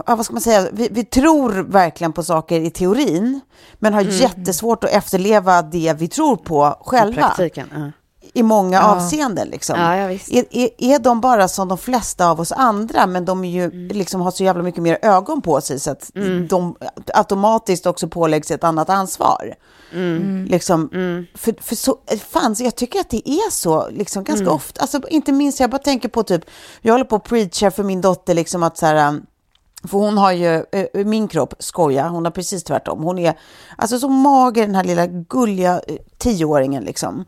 [0.05, 3.41] ja, vad ska man säga, vi, vi tror verkligen på saker i teorin,
[3.79, 7.69] men har jättesvårt att efterleva det vi tror på I själva praktiken.
[7.73, 7.91] Ja.
[8.33, 9.47] I många avseenden.
[9.47, 9.79] Liksom.
[9.79, 10.31] Ja, ja, visst.
[10.31, 13.87] är, är, är de bara som de flesta av oss andra, men de ju, Mm.
[13.87, 16.11] liksom, har så jävla mycket mer ögon på sig så att
[16.49, 16.75] de
[17.13, 19.55] automatiskt också påläggs ett annat ansvar.
[19.93, 20.45] Mm.
[20.49, 20.89] Liksom,
[21.35, 21.97] För, för så,
[22.29, 24.55] fan, jag tycker att det är så liksom, ganska Mm.
[24.55, 24.81] ofta.
[24.81, 26.41] Alltså, inte minst, jag bara tänker på typ,
[26.81, 29.25] jag håller på att preacha för min dotter liksom att så här, um,
[29.87, 33.03] för hon har ju, eh, min kropp, skoja, hon har precis tvärtom.
[33.03, 33.39] Hon är
[33.77, 37.25] alltså så mager den här lilla gulliga eh, tioåringen liksom.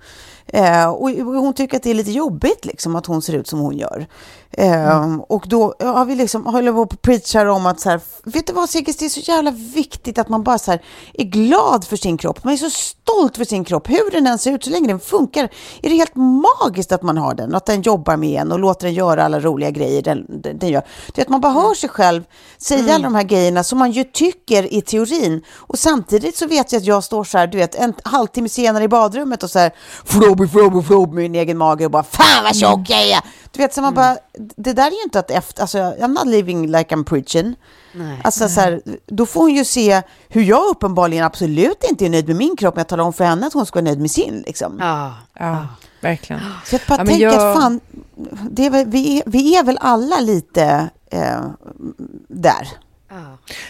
[0.47, 3.59] Eh, och, hon tycker att det är lite jobbigt liksom att hon ser ut som
[3.59, 4.07] hon gör.
[4.57, 8.47] Eh, Och då har vi liksom, håller på och preachar om att så här, vet
[8.47, 10.81] du vad Sigge, det är så jävla viktigt att man bara så här
[11.13, 12.43] är glad för sin kropp.
[12.43, 14.99] Man är så stolt för sin kropp, hur den än ser ut, så länge den
[14.99, 15.43] funkar.
[15.81, 18.85] Är det helt magiskt att man har den, att den jobbar med en och låter
[18.87, 20.83] den göra alla roliga grejer den, den, den gör.
[21.13, 22.23] Det är att man bara hör sig själv
[22.57, 25.41] säga alla de här grejerna som man ju tycker i teorin.
[25.57, 28.83] Och samtidigt så vet jag att jag står så här, du vet, en halvtimme senare
[28.83, 29.71] i badrummet och så här,
[30.05, 33.21] flobby, flobby, flobby min egen mage och bara, fan vad tjock jag är!
[33.51, 34.17] Du vet, så man bara,
[34.55, 37.55] det där är ju inte att efter, alltså, I'm not living like I'm preaching.
[37.93, 38.21] Nej.
[38.23, 42.27] Alltså, så här, då får hon ju se hur jag uppenbarligen absolut inte är nöjd
[42.27, 44.11] med min kropp, men jag talar om för henne att hon ska vara nöjd med
[44.11, 44.43] sin.
[44.47, 44.77] Liksom.
[44.79, 45.13] Ja.
[45.39, 45.67] Ja,
[46.01, 46.41] verkligen.
[46.65, 47.79] Så jag bara Ja, tänker jag- att fan,
[48.51, 51.41] det är väl, vi, är, vi är väl alla lite eh,
[52.27, 52.67] där.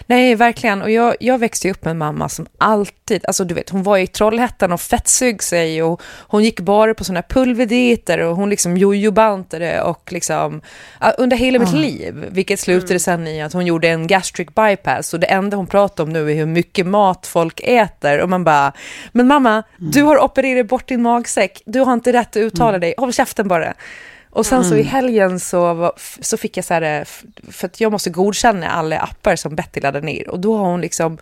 [0.07, 0.81] Nej, verkligen.
[0.81, 3.97] Och jag, jag växte upp med en mamma som alltid, alltså du vet, hon var
[3.97, 8.77] i Trollhättan och fettsög sig och hon gick bara på sådana pulverdieter och hon liksom
[8.77, 10.61] jojobantade och liksom
[11.17, 15.19] under hela mitt liv, vilket slutade sen i att hon gjorde en gastric bypass och
[15.19, 18.73] det enda hon pratar om nu är hur mycket mat folk äter och man bara,
[19.11, 22.93] men mamma, du har opererat bort din magsäck, du har inte rätt att uttala dig,
[22.97, 23.73] håll käften bara.
[24.31, 27.05] Och sen så i helgen så, så fick jag så här, eh,
[27.51, 30.29] för att jag måste godkänna alla appar som Betty laddar ner.
[30.29, 31.17] Och då har hon liksom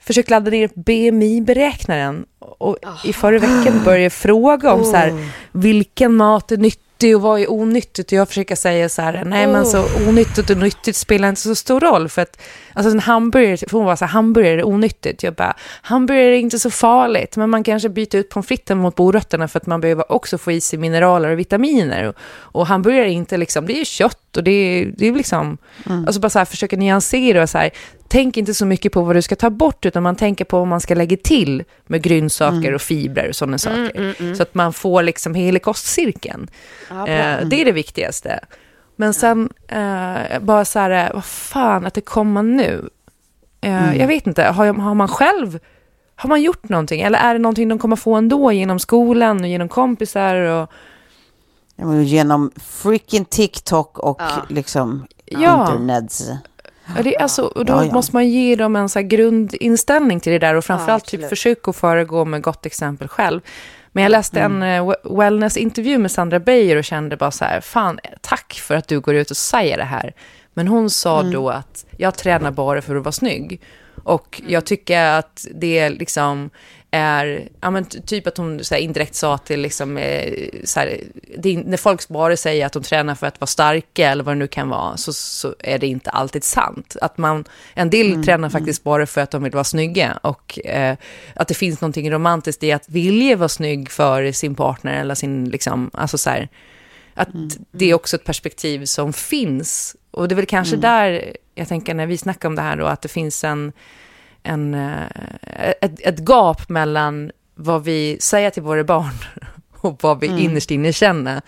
[0.00, 2.24] försökt ladda ner BMI-beräknaren.
[2.38, 6.81] Och i förra veckan började jag fråga om så här, vilken mat är nyttig
[7.14, 8.12] och vad är onyttigt?
[8.12, 11.54] Och jag försöker säga så här, nej men så onyttigt och nyttigt spelar inte så
[11.54, 12.08] stor roll.
[12.08, 12.42] För att
[12.74, 15.22] alltså en hamburgare, för hon var så här, hamburgare är onyttigt.
[15.22, 18.98] Jag bara, hamburgare är inte så farligt, men man kanske byter ut pommes fritesen mot
[18.98, 22.08] morötterna för att man behöver också få i sig mineraler och vitaminer.
[22.08, 22.14] Och,
[22.60, 25.58] och hamburgare är inte liksom, det är kött och det är, det är liksom,
[26.06, 27.70] alltså bara så här försöka nyansera och så här,
[28.12, 30.68] tänk inte så mycket på vad du ska ta bort, utan man tänker på vad
[30.68, 34.34] man ska lägga till med grönsaker och fibrer och sådana saker.
[34.34, 36.50] Så att man får liksom hela kostcirkeln.
[36.90, 37.08] Ja.
[37.08, 38.40] Eh, det är det viktigaste.
[38.96, 42.88] Men sen eh, bara så här, vad fan att det kommer nu.
[43.60, 45.58] Eh, Jag vet inte, har, har man själv,
[46.16, 47.00] har man gjort någonting?
[47.00, 50.34] Eller är det någonting de kommer få ändå genom skolan och genom kompisar?
[50.36, 50.70] Och,
[51.76, 54.42] Ja, Genom freaking TikTok och Ja.
[54.48, 55.60] liksom Ja.
[55.72, 56.30] internets.
[56.96, 57.92] Ja, det är alltså, och då Ja, ja.
[57.92, 61.28] måste man ge dem en så här grundinställning till det där och framförallt typ absolut.
[61.28, 63.40] försöka att föregå med gott exempel själv.
[63.92, 67.98] Men jag läste en we- wellness-intervju med Sandra Beijer och kände bara så här, fan,
[68.20, 70.12] tack för att du går ut och säger det här.
[70.54, 73.60] Men hon sa då att jag tränar bara för att vara snygg.
[74.04, 76.50] Och jag tycker att det är liksom
[76.94, 80.32] är, ja men typ att hon så här, indirekt sa till liksom, eh,
[80.64, 81.00] så här,
[81.38, 84.34] det, är- när folk bara säger att de tränar för att vara starka eller vad
[84.34, 86.96] det nu kan vara, så, så är det inte alltid sant.
[87.00, 90.96] Att man, en del tränar faktiskt bara för att de vill vara snygga och eh,
[91.34, 95.48] att det finns någonting romantiskt i att vilja vara snygg för sin partner eller sin,
[95.48, 96.48] liksom, alltså så här,
[97.14, 97.28] att
[97.70, 99.96] det är också ett perspektiv som finns.
[100.10, 102.86] Och det är väl kanske där, jag tänker när vi snackar om det här då,
[102.86, 103.72] att det finns en,
[104.42, 105.06] en, eh,
[105.80, 109.14] ett, ett gap mellan vad vi säger till våra barn
[109.80, 111.42] och vad vi innerst inne känner.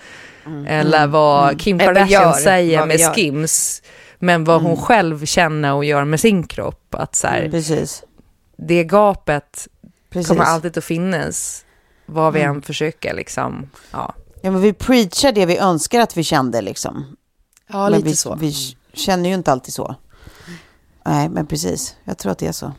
[0.67, 3.15] Eller vad Kim Eller Kardashian gör, säger med gör.
[3.15, 3.83] Skims,
[4.19, 6.95] men vad hon själv känner och gör med sin kropp.
[6.95, 8.03] Att så här, Precis.
[8.57, 9.69] det gapet
[10.11, 10.29] Precis.
[10.29, 11.65] kommer alltid att finnas,
[12.07, 13.71] vad vi än försöker liksom.
[13.93, 14.15] Ja,
[14.45, 17.17] Ja, men vi preachar det vi önskar att vi kände liksom.
[17.67, 18.53] ja men vi, vi
[18.93, 19.95] känner ju inte alltid så.
[21.07, 21.97] Nej, men precis.
[22.05, 22.73] Jag tror att det är så.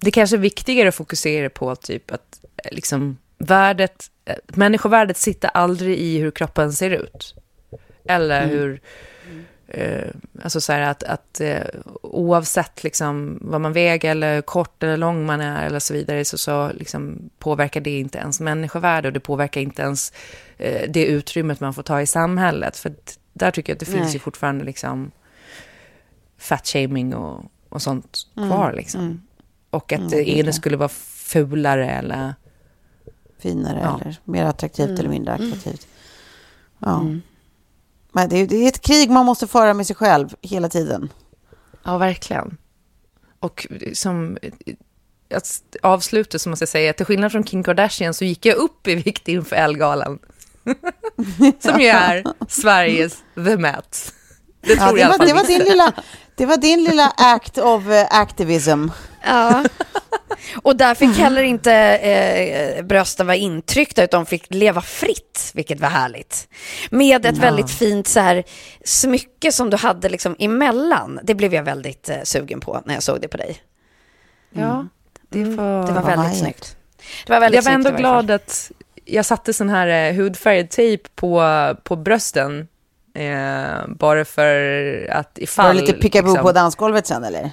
[0.00, 5.48] Det kanske är viktigare att fokusera på typ att eh, liksom värdet, eh, människovärdet sitter
[5.48, 7.34] aldrig i hur kroppen ser ut.
[8.04, 8.80] Eller hur,
[9.68, 10.08] eh,
[10.42, 11.62] alltså så här att, att eh,
[12.02, 16.24] oavsett liksom vad man väger eller hur kort eller lång man är eller så vidare
[16.24, 20.12] så, så liksom påverkar det inte ens människovärde och det påverkar inte ens
[20.56, 22.76] eh, det utrymmet man får ta i samhället.
[22.76, 22.92] För
[23.32, 24.12] där tycker jag att det finns Nej.
[24.12, 25.10] ju fortfarande liksom
[26.38, 29.27] fat-shaming och, och sånt kvar liksom.
[29.70, 32.34] Och att det ena skulle vara fulare eller...
[33.38, 33.98] Finare Ja.
[34.00, 34.98] eller mer attraktivt Mm.
[35.00, 35.86] eller mindre attraktivt.
[36.78, 37.04] Ja.
[38.12, 41.12] Men det är, det är ett krig man måste föra med sig själv hela tiden.
[41.84, 42.56] Ja, verkligen.
[43.40, 44.38] Och som
[45.34, 48.56] att avsluta så måste jag säga att till skillnad från Kim Kardashian så gick jag
[48.56, 50.18] upp i vikt inför Ellegalan.
[51.60, 54.12] som ju är Sveriges The Met.
[54.60, 55.92] Det tror Ja, jag det, alla var, det, var din lilla,
[56.34, 58.86] det var din lilla act of eh, activism.
[59.22, 59.64] Ja.
[60.62, 65.80] Och där fick heller inte eh, brösten vara intryckta utan de fick leva fritt, vilket
[65.80, 66.48] var härligt.
[66.90, 68.44] Med ett väldigt fint så här,
[68.84, 71.20] smycke som du hade liksom emellan.
[71.22, 73.62] Det blev jag väldigt eh, sugen på när jag såg det på dig.
[74.50, 74.86] Ja,
[75.28, 75.86] det var...
[75.86, 76.38] Det var väldigt härligt.
[76.38, 76.76] snyggt.
[77.26, 78.70] Det var väldigt jag var ändå snyggt glad att
[79.04, 81.42] jag satte sån här eh, hudfärgad tejp på,
[81.82, 82.68] på brösten.
[83.14, 85.66] Eh, bara för att ifall...
[85.66, 87.50] Var det lite pickaboo liksom- på dansgolvet sen eller?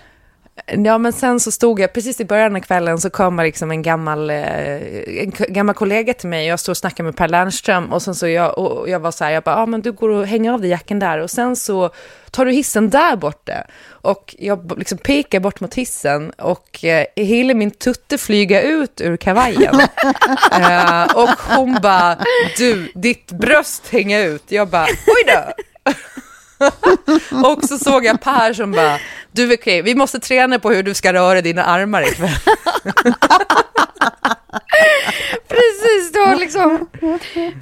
[0.67, 3.81] Ja, men sen så stod jag, precis i början av kvällen så kom liksom en
[3.81, 4.75] gammal, eh,
[5.21, 6.47] en gammal kollega till mig.
[6.47, 9.23] Jag stod och snackade med Per Lernström och sen så jag, och jag var så
[9.23, 11.29] här, jag bara, ja ah, men du går och hänger av dig jacken där och
[11.29, 11.89] sen så
[12.31, 13.53] tar du hissen där borta.
[13.87, 19.17] Och jag liksom pekar bort mot hissen och eh, hela min tutte flyga ut ur
[19.17, 19.79] kavajen.
[20.51, 22.17] eh, och hon bara,
[22.57, 24.43] du, ditt bröst hänger ut.
[24.47, 25.53] Jag bara, oj då.
[27.45, 28.99] och så såg jag Per som bara,
[29.31, 32.29] du okej, vi måste träna på hur du ska röra dina armar ikväll.
[35.47, 36.87] Precis, du har liksom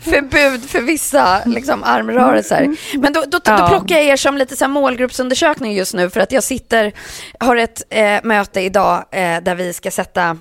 [0.03, 2.75] förbud för vissa liksom, armrörelser.
[2.97, 3.67] Men då, då, då Ja.
[3.69, 6.91] plockar jag er som lite så här målgruppsundersökning just nu för att jag sitter,
[7.39, 10.37] har ett eh, möte idag eh, där vi ska sätta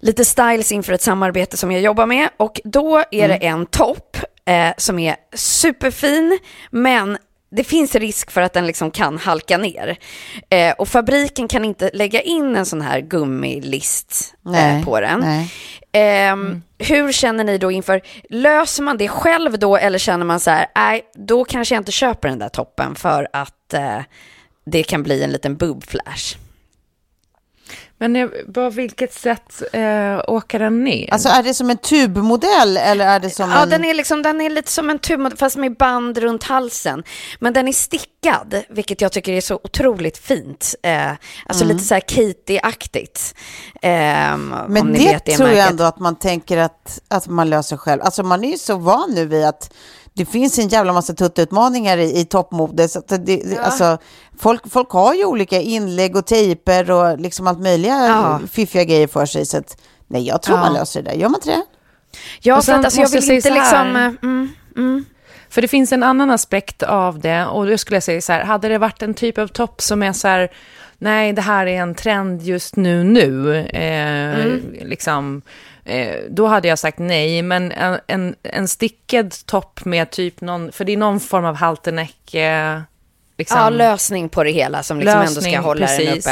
[0.00, 4.16] lite styles inför ett samarbete som jag jobbar med och då är det en topp
[4.46, 6.38] eh, som är superfin
[6.70, 7.18] men
[7.52, 9.98] det finns risk för att den liksom kan halka ner.
[10.48, 15.20] Eh, och fabriken kan inte lägga in en sån här gummilist eh, Nej, på den.
[15.20, 15.52] nej.
[15.92, 18.00] Ehm, Hur känner ni då inför,
[18.30, 21.92] löser man det själv då eller känner man så här, nej, då kanske jag inte
[21.92, 23.98] köper den där toppen för att eh,
[24.66, 26.36] det kan bli en liten boobflash.
[28.08, 31.12] Men på vilket sätt eh, åker den ner?
[31.12, 33.68] Alltså är det som en tubmodell eller är det som Ja, en...
[33.68, 37.02] den är, liksom, den är lite som en tub, fast med band runt halsen.
[37.40, 40.74] Men den är stickad, vilket jag tycker är så otroligt fint.
[40.82, 41.10] Eh,
[41.46, 43.34] alltså lite så här Katie-aktigt.
[43.82, 48.02] Om Men det, det tror jag ändå att man tänker att, att man löser själv.
[48.02, 49.72] Alltså man är ju så van nu vid att
[50.14, 52.88] det finns en jävla massa tuttutmaningar i, i toppmode.
[52.88, 53.98] Så att det, det, alltså,
[54.38, 58.40] folk, folk har ju olika inlägg och tejper och liksom allt möjliga Ja.
[58.50, 59.46] fiffiga grejer för sig.
[59.46, 59.76] Så att,
[60.08, 60.60] nej, jag tror Ja.
[60.64, 61.16] man löser det där.
[61.16, 61.62] Gör man inte det?
[62.40, 63.84] Ja, för sen att alltså, jag vill jag inte säga så här.
[63.84, 63.96] liksom...
[63.96, 65.04] eh, Mm, mm.
[65.50, 68.44] För det finns en annan aspekt av det och då skulle jag säga så här,
[68.44, 70.50] hade det varit en typ av topp som är så här,
[70.98, 74.46] nej det här är en trend just nu nu, eh,
[74.86, 75.52] liksom, eh,
[76.30, 80.84] då hade jag sagt nej, men en, en, en stickad topp med typ någon, för
[80.84, 82.80] det är någon form av halterneck, eh,
[83.38, 86.30] liksom, Ja, lösning på det hela som liksom ändå ska hålla den uppe.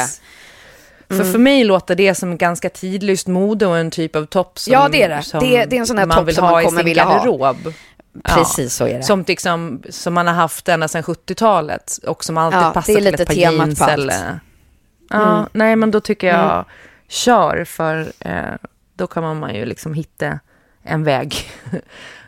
[1.07, 4.73] För, för mig låter det som ganska tidlöst mode och en typ av topp som,
[4.73, 5.39] Ja, det är det.
[5.39, 6.85] Det det är en sån här man topp vill som ha man i kommer sin
[6.85, 7.13] vilja ha.
[7.17, 7.73] garderob.
[8.23, 9.03] Precis så är det.
[9.03, 13.03] Som, liksom, som man har haft ända sedan 70-talet och som alltid Ja, passar till
[13.03, 14.39] lite ett par jeans eller...
[15.09, 16.65] Ja, nej men då tycker jag,
[17.07, 18.43] kör för eh,
[19.01, 20.39] då kan man ju liksom hitta
[20.83, 21.35] en väg.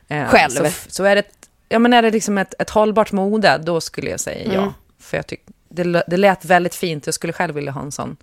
[0.08, 0.50] Eh, Själv?
[0.50, 1.24] Så, så är det,
[1.70, 4.56] ja, men är det liksom ett, ett hållbart mode, då skulle jag säga Mm.
[4.56, 4.74] ja.
[5.00, 8.18] För jag tyck, det, det lät väldigt fint, jag skulle själv vilja ha en sån.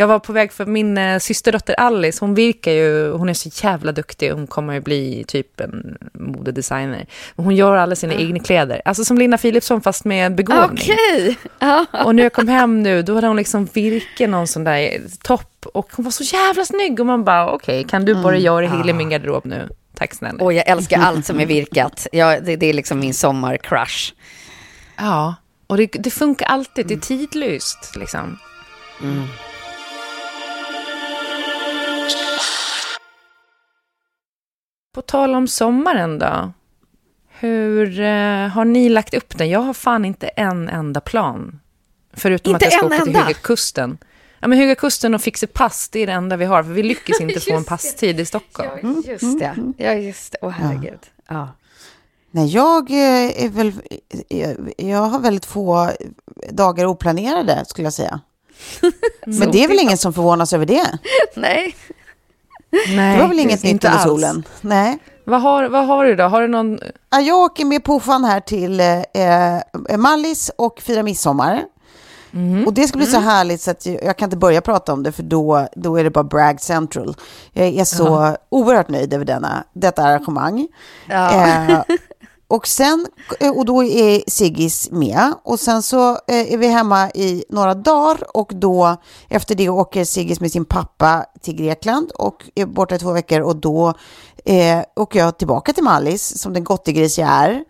[0.00, 3.66] Jag var på väg för min eh, systerdotter Alice, hon virkar ju, hon är så
[3.66, 7.06] jävla duktig, hon kommer ju bli typ en modedesigner.
[7.36, 10.82] Hon gör alla sina egna kläder, alltså som Lina Philipsson fast med begåvning.
[10.82, 11.38] Okej.
[11.58, 11.86] Ja.
[12.04, 15.66] Och när jag kom hem nu, då hade hon liksom virkat någon sån där topp
[15.74, 18.92] och hon var så jävla snygg och man bara okej, kan du bara göra hela
[18.92, 19.68] min garderob nu?
[19.94, 20.44] Tack snälla.
[20.44, 22.06] Och jag älskar allt som är virkat.
[22.12, 24.12] Ja, det, det är liksom min sommarcrush.
[24.96, 25.34] Ja,
[25.66, 28.38] och det, det funkar alltid, det är tidlöst liksom.
[34.92, 36.52] På tal om sommaren då.
[37.28, 39.48] Hur eh, har ni lagt upp den?
[39.50, 41.60] Jag har fan inte en enda plan.
[42.12, 43.20] Förutom Inte att jag ska åka till enda?
[43.20, 43.98] Höga Kusten.
[44.40, 46.62] Ja, men Höga Kusten och fixa pass, det är det enda vi har.
[46.62, 47.68] För vi lyckas inte få en det.
[47.68, 49.02] passtid i Stockholm.
[49.06, 49.72] Ja, just det.
[49.76, 50.38] Ja, just det.
[50.42, 50.98] Åh, herregud.
[51.28, 51.48] Ja.
[52.30, 53.72] Nej, jag eh, är väl...
[54.28, 55.90] Jag, jag har väldigt få
[56.50, 58.20] dagar oplanerade, skulle jag säga.
[59.26, 60.98] Men det är väl ingen som förvånas över det?
[61.36, 61.76] Nej.
[62.96, 64.44] Nej, Det var väl inget nytt under solen?
[64.60, 64.98] Nej.
[65.24, 66.24] Vad har, vad har du då?
[66.24, 66.78] Har du någon...
[67.10, 71.62] Ja, Jag åker med puffan här till eh, eh, Mallis och fira midsommar.
[72.66, 75.12] Och det ska bli så härligt så att jag, kan inte börja prata om det
[75.12, 77.16] för då, då är det bara brag central.
[77.52, 80.68] Jag är så oerhört nöjd över denna, detta arrangemang.
[81.08, 81.30] Ja.
[81.34, 81.80] Eh,
[82.50, 83.06] och sen,
[83.40, 85.32] eh, och då är Siggis med.
[85.42, 88.96] Och sen så eh, är vi hemma i några dagar och då
[89.28, 93.40] efter det åker Siggis med sin pappa till Grekland och är borta i två veckor
[93.40, 93.94] och då
[94.44, 97.64] eh, åker jag tillbaka till Mallis som den gottegris jag är.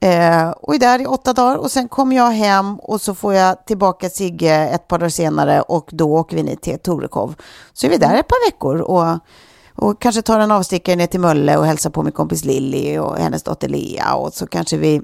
[0.00, 3.34] Eh, och är där i åtta dagar och sen kommer jag hem och så får
[3.34, 7.34] jag tillbaka Sigge ett par dagar senare och då åker vi ner till Torekov.
[7.72, 9.18] Så är vi där ett par veckor och,
[9.76, 13.16] och kanske tar en avstickare ner till Mölle och hälsar på min kompis Lilly och
[13.16, 15.02] hennes dotter Lea och så kanske vi,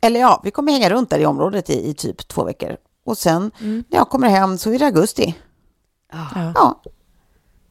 [0.00, 2.76] eller ja, vi kommer hänga runt där i området i, i typ två veckor.
[3.04, 5.34] Och sen när jag kommer hem så är det augusti.
[6.12, 6.52] Ja.
[6.54, 6.82] Ja,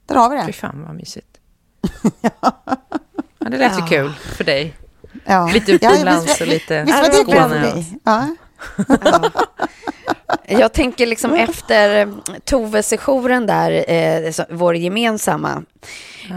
[0.06, 0.54] där har vi Fy det.
[0.54, 1.38] fan vad mysigt.
[2.22, 2.52] ja,
[3.40, 4.76] det lät ju kul för dig.
[5.26, 5.50] Ja.
[5.54, 8.00] Lite utomlands och lite Visst var det kul Skåne för dig?
[8.88, 9.32] Ja.
[10.48, 12.14] Jag tänker liksom efter
[12.46, 15.64] Tove-sessionen där, eh, vår gemensamma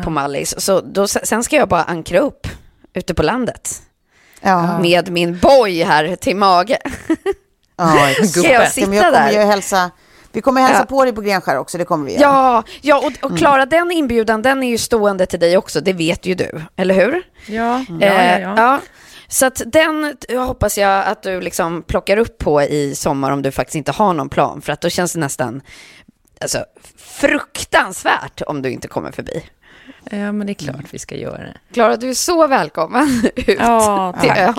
[0.04, 2.46] på Mallis, så då, sen ska jag bara ankra upp
[2.94, 3.82] ute på landet
[4.40, 4.78] Ja.
[4.78, 6.78] med min boy här till mage.
[7.76, 8.08] Ja.
[8.26, 9.30] Ska jag sitta jag kommer där?
[9.32, 9.90] ju hälsa,
[10.32, 10.84] vi kommer hälsa Ja.
[10.86, 12.22] på dig på Grenskär också, det kommer vi göra.
[12.22, 15.92] Ja, ja och, och Klara, den inbjudan, den är ju stående till dig också, det
[15.92, 17.22] vet ju du, eller hur?
[17.46, 18.54] Ja, ja, Eh, ja, ja.
[18.56, 18.78] ja.
[19.32, 23.42] Så att den jag hoppas jag att du liksom plockar upp på i sommar om
[23.42, 24.62] du faktiskt inte har någon plan.
[24.62, 25.62] För att då känns det nästan
[26.40, 26.64] alltså,
[26.98, 29.44] fruktansvärt om du inte kommer förbi.
[30.10, 31.54] ja, men det är klart vi ska göra det.
[31.74, 34.54] Klara, du är så välkommen ut Ja, till ön.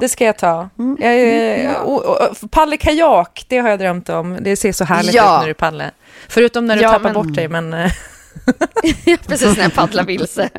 [0.00, 0.68] Det ska jag ta.
[0.98, 4.38] Jag, är- och, och, och, palle kajak, det har jag drömt om.
[4.40, 5.36] Det ser så härligt Ja.
[5.36, 5.90] ut när du paddlar.
[6.28, 7.90] Förutom när du Ja, tappar men- bort dig, men...
[9.04, 10.50] Ja, precis när jag paddlade vilse.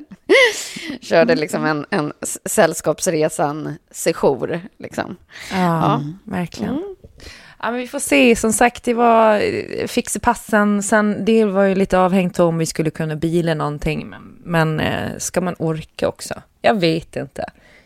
[1.01, 4.61] Körde liksom en, en s- sällskapsresan sejour.
[4.79, 5.15] Liksom.
[5.51, 6.95] Ja, verkligen.
[7.59, 8.35] Ja, men vi får se.
[8.35, 10.83] Som sagt, det var eh, fixa passen.
[10.83, 14.07] Sen, det var ju lite avhängt om vi skulle kunna bila någonting.
[14.09, 16.33] Men, men eh, ska man orka också?
[16.61, 17.45] Jag vet inte.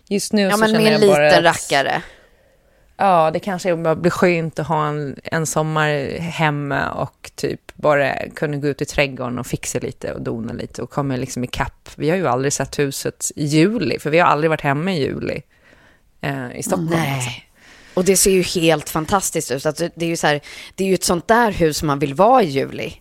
[0.10, 2.02] Just nu Ja, så men känner med en jag bara liten att- rackare.
[2.98, 8.30] Ja, det kanske bara blir skönt att ha en, en sommar hemma och typ bara
[8.36, 11.48] kunna gå ut i trädgården och fixa lite och dona lite och komma liksom i
[11.48, 11.90] kapp.
[11.96, 15.00] Vi har ju aldrig sett huset i juli, för vi har aldrig varit hemma i
[15.02, 15.42] juli
[16.22, 16.90] eh, i Stockholm.
[16.90, 17.44] Nej.
[17.94, 19.66] Och det ser ju helt fantastiskt ut.
[19.66, 20.42] Alltså, det, är ju så här,
[20.76, 22.94] det är ju ett sånt där hus man vill vara i juli.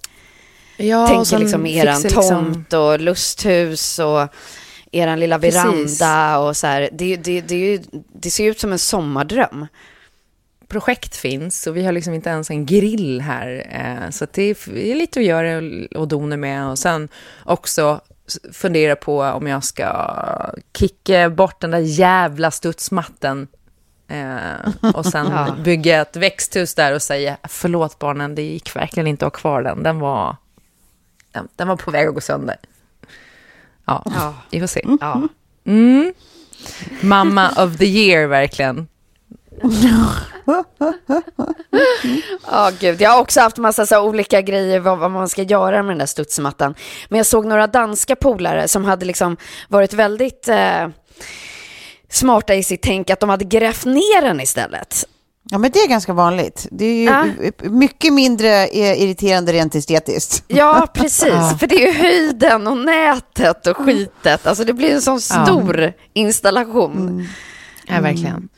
[0.76, 4.28] Ja, Tänker liksom eran liksom- tomt och lusthus och
[4.92, 6.00] eran lilla Precis.
[6.00, 6.88] veranda och så här.
[6.92, 7.82] Det, det, det, ju,
[8.12, 9.66] det ser ut som en sommardröm.
[10.68, 13.66] projekt finns och vi har liksom inte ens en grill här.
[13.70, 15.62] Eh, så det är, lite att göra
[15.98, 16.68] och, dona med.
[16.68, 17.08] Och sen
[17.44, 18.00] också
[18.52, 20.12] fundera på om jag ska
[20.78, 23.48] kicka bort den där jävla studsmatten.
[24.08, 25.56] Eh, och sen Ja.
[25.64, 29.62] bygga ett växthus där och säga förlåt barnen, det gick verkligen inte att ha kvar
[29.62, 29.82] den.
[29.82, 30.36] Den var,
[31.32, 32.56] den, den var på väg att gå sönder.
[33.86, 34.34] Ja, Ja.
[34.50, 34.80] vi får se.
[35.00, 35.28] Ja.
[35.66, 36.12] Mm.
[37.00, 38.88] Mamma of the year, verkligen.
[42.50, 43.00] Ja, gud.
[43.00, 45.98] Jag har också haft massa så olika grejer vad, vad man ska göra med den
[45.98, 46.74] där studsmattan.
[47.08, 49.36] Men jag såg några danska polare som hade liksom
[49.68, 50.88] varit väldigt eh,
[52.10, 55.04] smarta i sitt tänk att de hade grävt ner den istället.
[55.50, 56.66] Ja, men det är ganska vanligt.
[56.70, 57.24] Det är ju Ja.
[57.70, 60.44] mycket mindre eh, irriterande rent estetiskt.
[60.48, 61.26] Ja, precis.
[61.32, 61.56] Ja.
[61.60, 64.46] För det är ju höjden och nätet och skitet.
[64.46, 65.44] Alltså det blir en sån Ja.
[65.46, 67.28] stor installation.
[67.86, 68.48] Ja, verkligen.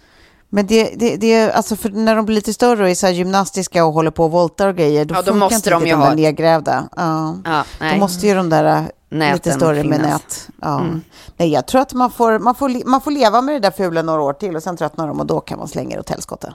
[0.50, 3.06] Men det, det, det är, alltså för när de blir lite större och är så
[3.06, 5.70] här gymnastiska och håller på och voltar och grejer, då, Ja, då funkar måste inte
[5.70, 6.88] de ju de ha- nedgrävda.
[6.96, 7.36] Ja.
[7.44, 10.12] Ja, Då måste ju de där lite Näten större med finnas.
[10.12, 10.48] nät.
[10.62, 10.84] Ja.
[11.36, 14.02] Nej, jag tror att man får, man, får, man får leva med det där fula
[14.02, 16.54] några år till och sen tröttnar de och då kan man slänga det åt helskotta.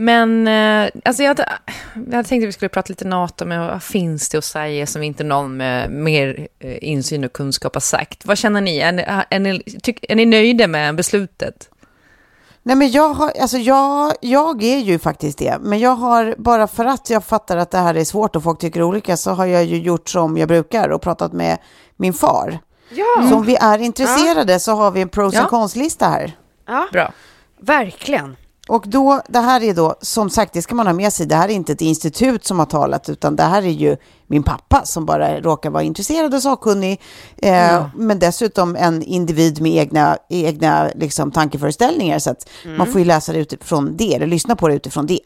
[0.00, 1.48] Men eh, alltså jag, hade,
[1.94, 4.86] jag hade tänkt att vi skulle prata lite NATO, men vad finns det att säga
[4.86, 8.26] som inte någon med mer eh, insyn och kunskap har sagt?
[8.26, 8.78] Vad känner ni?
[8.78, 11.70] Är ni, är ni, tyck, är ni nöjda med beslutet?
[12.62, 15.58] Nej, men jag, har, alltså jag, jag är ju faktiskt det.
[15.60, 18.58] Men jag har, bara för att jag fattar att det här är svårt och folk
[18.58, 21.58] tycker olika, så har jag ju gjort som jag brukar och pratat med
[21.96, 22.58] min far.
[22.90, 23.28] Ja.
[23.28, 25.46] Så om vi är intresserade så har vi en pros Ja.
[25.46, 26.32] cons-lista här.
[26.66, 27.12] Ja, Bra.
[27.60, 28.36] verkligen.
[28.70, 31.34] Och då, det här är då, som sagt, det ska man ha med sig, det
[31.34, 33.96] här är inte ett institut som har talat, utan det här är ju
[34.26, 37.00] min pappa som bara råkar vara intresserad och sakkunnig,
[37.36, 43.04] eh, men dessutom en individ med egna, egna liksom, tankeföreställningar, så att man får ju
[43.04, 45.20] läsa det utifrån det, eller lyssna på det utifrån det.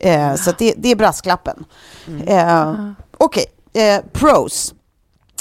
[0.00, 1.64] Eh, Så det, det är brasklappen.
[2.26, 2.74] Eh,
[3.18, 4.74] Okej, eh, pros.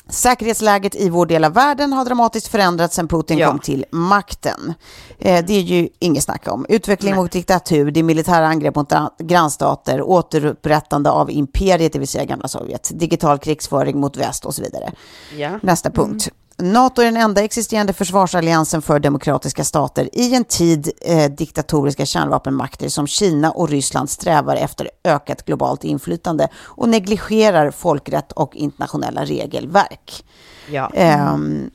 [0.10, 3.48] Säkerhetsläget i vår del av världen har dramatiskt förändrats sedan Putin Ja.
[3.50, 4.74] kom till makten.
[5.20, 6.66] Eh, det är ju inget snack om.
[6.70, 12.08] Utveckling mot diktatur, det är militära angrepp mot gra- grannstater, återupprättande av imperiet, det vill
[12.08, 14.92] säga gamla Sovjet, digital krigsföring mot väst och så vidare.
[15.38, 15.50] Ja.
[15.62, 16.30] Nästa punkt.
[16.60, 22.90] NATO är den enda existerande försvarsalliansen för demokratiska stater i en tid eh, diktatoriska kärnvapenmakter
[22.90, 30.26] som Kina och Ryssland strävar efter ökat globalt inflytande och negligerar folkrätt och internationella regelverk.
[30.70, 30.92] Ja.
[30.94, 31.70] Ehm,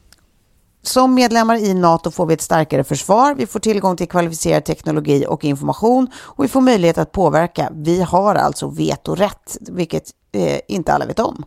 [0.83, 5.27] som medlemmar i NATO får vi ett starkare försvar, vi får tillgång till kvalificerad teknologi
[5.29, 7.69] och information och vi får möjlighet att påverka.
[7.75, 11.45] Vi har alltså vetorätt, vilket eh, inte alla vet om.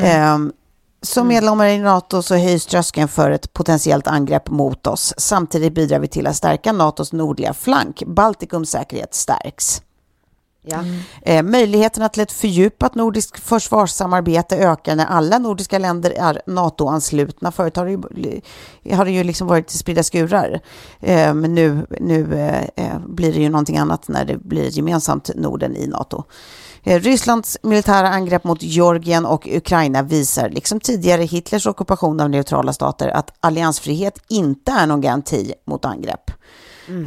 [0.00, 0.52] Ehm,
[1.02, 5.14] som medlemmar i NATO så höjs tröskeln för ett potentiellt angrepp mot oss.
[5.16, 8.02] Samtidigt bidrar vi till att stärka NATOs nordliga flank.
[8.06, 9.82] Baltikums säkerhet stärks.
[10.64, 10.84] Ja.
[11.22, 17.52] Eh, möjligheterna till ett fördjupat nordiskt försvarssamarbete ökar när alla nordiska länder är NATO-anslutna.
[17.52, 20.60] Förut har det ju, har det ju liksom varit spridda skurar.
[21.00, 25.30] Eh, men nu, nu eh, eh, blir det ju någonting annat när det blir gemensamt
[25.34, 26.24] Norden i NATO.
[26.84, 32.72] Eh, Rysslands militära angrepp mot Georgien och Ukraina visar, liksom tidigare Hitlers ockupation av neutrala
[32.72, 36.30] stater, att alliansfrihet inte är någon garanti mot angrepp.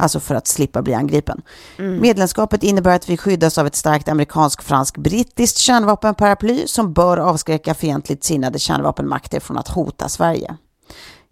[0.00, 1.42] Alltså för att slippa bli angripen.
[1.76, 8.58] Medlemskapet innebär att vi skyddas av ett starkt amerikansk-fransk-brittiskt kärnvapenparaply som bör avskräcka fientligt sinnade
[8.58, 10.56] kärnvapenmakter från att hota Sverige.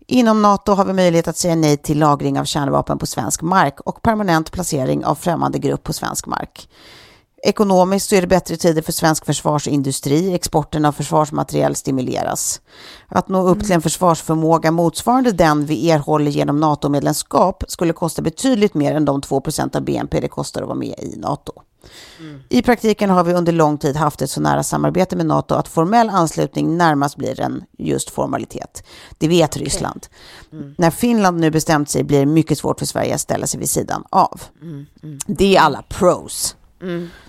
[0.07, 3.81] Inom NATO har vi möjlighet att säga nej till lagring av kärnvapen på svensk mark
[3.81, 6.69] och permanent placering av främmande grupp på svensk mark.
[7.47, 10.35] Ekonomiskt så är det bättre tider för svensk försvarsindustri.
[10.35, 12.61] Exporten av försvarsmateriel stimuleras.
[13.09, 18.75] Att nå upp till en försvarsförmåga motsvarande den vi erhåller genom NATO-medlemskap skulle kosta betydligt
[18.75, 21.53] mer än de 2% av BNP det kostar att vara med i NATO.
[22.49, 25.69] I praktiken har vi under lång tid haft ett så nära samarbete med NATO att
[25.69, 28.85] formell anslutning närmast blir en just formalitet.
[29.19, 30.07] Det vet Ryssland.
[30.79, 33.71] När Finland nu bestämt sig blir det mycket svårt för Sverige att ställa sig vid
[33.71, 34.43] sidan av.
[35.27, 36.57] Det är alla pros.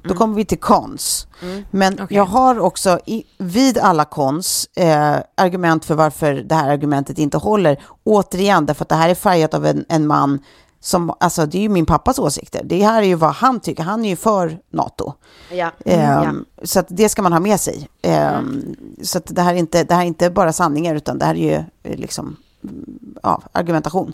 [0.04, 1.28] Då kommer vi till cons.
[1.72, 7.18] Men jag har också i, vid alla cons eh, argument för varför det här argumentet
[7.18, 7.80] inte håller.
[8.04, 10.40] Återigen, därför att det här är färgat av en, en man
[10.80, 12.62] som, alltså det är ju min pappas åsikter.
[12.64, 15.14] Det här är ju vad han tycker, han är ju för NATO.
[15.52, 15.72] Ja.
[15.86, 17.88] Ehm, Så att det ska man ha med sig.
[18.02, 21.26] Ehm, Så att det här, är inte, det här är inte bara sanningar, utan det
[21.26, 22.86] här är ju eh, liksom, mm,
[23.24, 24.14] ja, argumentation.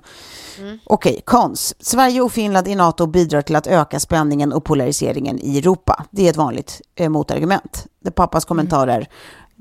[0.83, 1.75] Okej, cons.
[1.79, 6.05] Sverige och Finland i NATO bidrar till att öka spänningen och polariseringen i Europa.
[6.11, 7.87] Det är ett vanligt eh, motargument.
[8.03, 9.07] Det pappas kommentarer.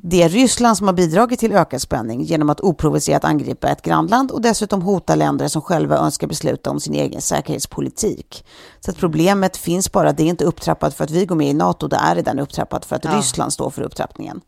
[0.02, 4.30] Det är Ryssland som har bidragit till ökad spänning genom att oprovocerat angripa ett grannland
[4.30, 8.44] och dessutom hota länder som själva önskar besluta om sin egen säkerhetspolitik.
[8.80, 11.54] Så att problemet finns bara, det är inte upptrappat för att vi går med i
[11.54, 13.10] NATO, det är redan upptrappat för att Ja.
[13.18, 14.40] Ryssland står för upptrappningen.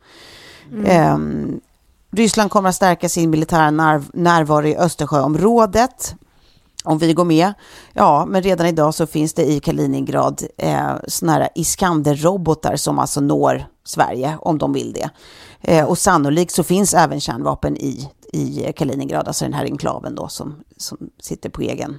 [0.72, 0.86] Mm.
[0.86, 1.60] Ehm,
[2.10, 6.14] Ryssland kommer att stärka sin militära när- närvaro i Östersjöområdet
[6.84, 7.52] om vi går med.
[7.92, 13.20] Ja, men redan idag så finns det i Kaliningrad eh, såna här Iskander-robotar som alltså
[13.20, 15.10] når Sverige om de vill det.
[15.60, 20.28] Eh, och sannolikt så finns även kärnvapen i, i Kaliningrad, alltså den här enklaven då
[20.28, 21.98] som, som sitter på egen,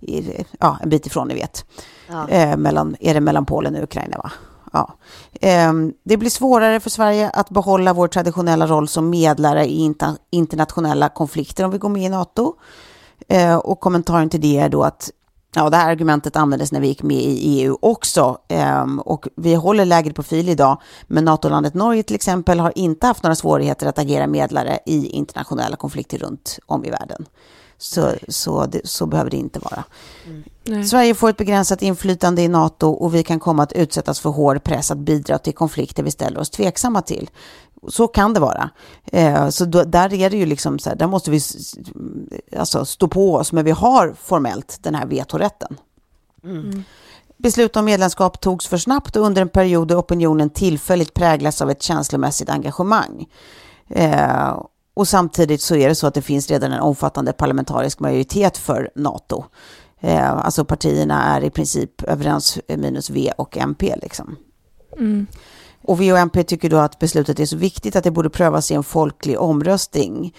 [0.00, 1.64] i, ja, en bit ifrån ni vet.
[2.08, 2.28] Ja.
[2.28, 4.32] Eh, mellan, är det mellan Polen och Ukraina va?
[4.72, 4.94] Ja.
[5.40, 10.16] Ehm, det blir svårare för Sverige att behålla vår traditionella roll som medlare i inta,
[10.30, 12.54] internationella konflikter om vi går med i NATO.
[13.28, 15.10] Eh, och kommentaren till det är då att
[15.54, 18.38] ja, det här argumentet användes när vi gick med i EU också.
[18.48, 23.22] Ehm, och vi håller lägre profil idag, men NATO-landet Norge till exempel har inte haft
[23.22, 27.26] några svårigheter att agera medlare i internationella konflikter runt om i världen.
[27.78, 29.84] Så, så, det, så behöver det inte vara.
[30.84, 34.64] Sverige får ett begränsat inflytande i NATO och vi kan komma att utsättas för hård
[34.64, 37.30] press att bidra till konflikter vi ställer oss tveksamma till.
[37.88, 38.70] Så kan det vara.
[39.04, 41.40] Eh, så då, där är det ju liksom så här, där måste vi
[42.58, 45.76] alltså, stå på oss, men vi har formellt den här vetorätten.
[47.38, 51.70] Beslut om medlemskap togs för snabbt och under en period då opinionen tillfälligt präglas av
[51.70, 53.26] ett känslomässigt engagemang.
[53.88, 54.62] Eh,
[54.94, 58.90] och samtidigt så är det så att det finns redan en omfattande parlamentarisk majoritet för
[58.94, 59.44] NATO.
[60.00, 64.36] Eh, alltså partierna är i princip överens eh, minus V och MP liksom.
[64.98, 65.26] V
[65.82, 68.82] och MP tycker då att beslutet är så viktigt att det borde prövas i en
[68.82, 70.34] folklig omröstning.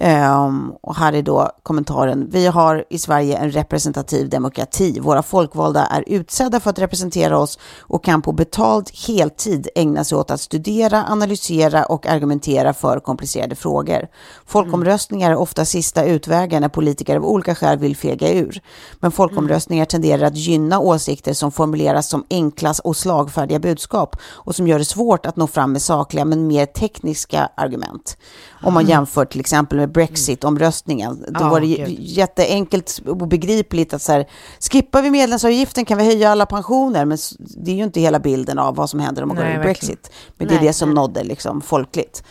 [0.00, 2.28] Um, och här är då kommentaren.
[2.30, 5.00] Vi har i Sverige en representativ demokrati.
[5.00, 10.18] Våra folkvalda är utsedda för att representera oss och kan på betald heltid ägna sig
[10.18, 14.08] åt att studera, analysera och argumentera för komplicerade frågor.
[14.46, 18.60] Folkomröstningar är ofta sista utvägen när politiker av olika skäl vill fega ur.
[19.00, 24.68] Men folkomröstningar tenderar att gynna åsikter som formuleras som enkla och slagfärdiga budskap och som
[24.68, 28.16] gör det svårt att nå fram med sakliga men mer tekniska argument.
[28.62, 31.24] Om man jämför till exempel med Brexit-omröstningen.
[31.28, 31.96] Då Ja, var det gud.
[32.00, 34.26] jätteenkelt och begripligt att så här,
[34.72, 37.04] skippar vi medlemsavgiften kan vi höja alla pensioner.
[37.04, 39.52] Men det är ju inte hela bilden av vad som händer om man går Nej,
[39.52, 39.94] ur verkligen.
[39.96, 40.10] Brexit.
[40.38, 40.94] Men det är det som nej.
[40.94, 42.22] nådde liksom folkligt.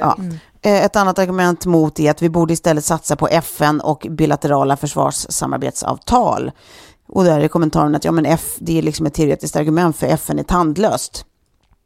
[0.00, 0.16] Ja.
[0.62, 4.76] Eh, Ett annat argument mot är att vi borde istället satsa på FN och bilaterala
[4.76, 6.50] försvarssamarbetsavtal.
[7.08, 10.06] Och där är kommentaren att ja, men F, det är liksom ett teoretiskt argument för
[10.06, 11.24] FN är tandlöst.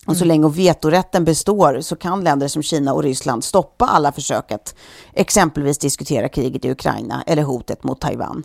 [0.07, 4.53] Och så länge vetorätten består så kan länder som Kina och Ryssland stoppa alla försök
[4.53, 4.75] att
[5.13, 8.45] exempelvis diskutera kriget i Ukraina eller hotet mot Taiwan.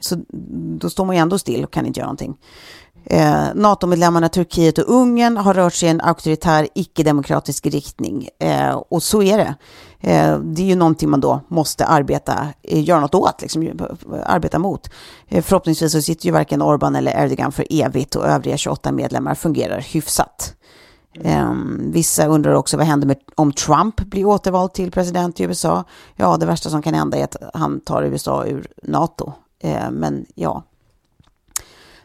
[0.00, 0.16] Så
[0.78, 2.36] då står man ju ändå still och kan inte göra någonting.
[3.06, 8.28] Eh, NATO-medlemmarna Turkiet och Ungern har rört sig i en auktoritär, icke-demokratisk riktning.
[8.38, 9.54] Eh, och så är det.
[10.00, 13.86] Eh, det är ju någonting man då måste arbeta, eh, göra något åt, liksom,
[14.24, 14.90] arbeta mot.
[15.28, 19.34] Eh, förhoppningsvis så sitter ju varken Orban eller Erdogan för evigt och övriga 28 medlemmar
[19.34, 20.54] fungerar hyfsat.
[21.22, 25.84] Ehm, vissa undrar också vad händer med, om Trump blir återvald till president i USA.
[26.16, 29.32] Ja, det värsta som kan hända är att han tar USA ur NATO.
[29.58, 30.62] Eh, men ja,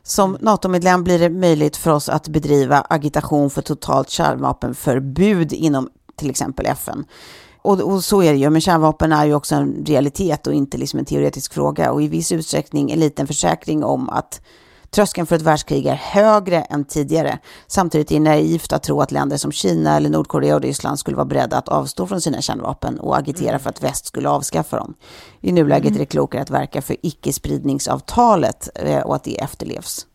[0.03, 6.29] som NATO-medlem blir det möjligt för oss att bedriva agitation för totalt kärnvapenförbud inom till
[6.29, 7.05] exempel FN.
[7.61, 10.77] Och, och så är det ju, men kärnvapen är ju också en realitet och inte
[10.77, 14.41] liksom en teoretisk fråga och i viss utsträckning en liten försäkring om att
[14.89, 17.39] tröskeln för ett världskrig är högre än tidigare.
[17.67, 21.17] Samtidigt är det naivt att tro att länder som Kina eller Nordkorea och Ryssland skulle
[21.17, 24.93] vara beredda att avstå från sina kärnvapen och agitera för att väst skulle avskaffa dem.
[25.41, 30.05] I nuläget är det klokare att verka för icke-spridningsavtalet eh, och att det efterlevs.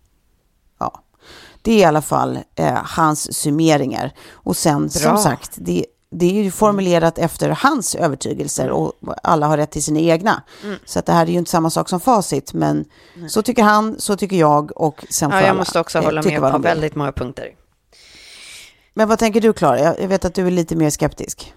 [0.79, 1.01] Ja.
[1.63, 4.15] Det är i alla fall eh, hans summeringar.
[4.31, 5.85] Och sen som sagt, det,
[6.15, 8.93] det är ju formulerat efter hans övertygelser och
[9.23, 10.43] alla har rätt till sina egna.
[10.65, 10.77] Mm.
[10.85, 12.85] Så att det här är ju inte samma sak som facit, men
[13.29, 16.05] så tycker han, så tycker jag och sen får Ja, jag alla, måste också eh,
[16.05, 17.49] hålla med på väldigt många punkter.
[18.95, 19.79] Men vad tänker du Klara?
[19.81, 21.55] Jag vet att du är lite mer skeptisk.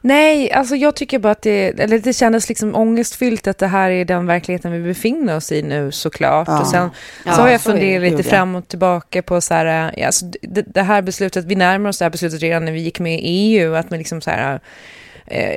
[0.00, 3.90] Nej, alltså jag tycker bara att det, eller det kändes liksom ångestfyllt att det här
[3.90, 6.48] är den verkligheten vi befinner oss i nu såklart.
[6.48, 6.60] Ja.
[6.60, 6.90] Och sen
[7.24, 8.30] Ja, så har jag funderat lite Gud, ja.
[8.30, 11.98] fram och tillbaka på så här, ja, alltså det, det här beslutet, vi närmar oss
[11.98, 14.54] det här beslutet redan när vi gick med i EU, att man liksom så här,
[14.54, 14.60] eh,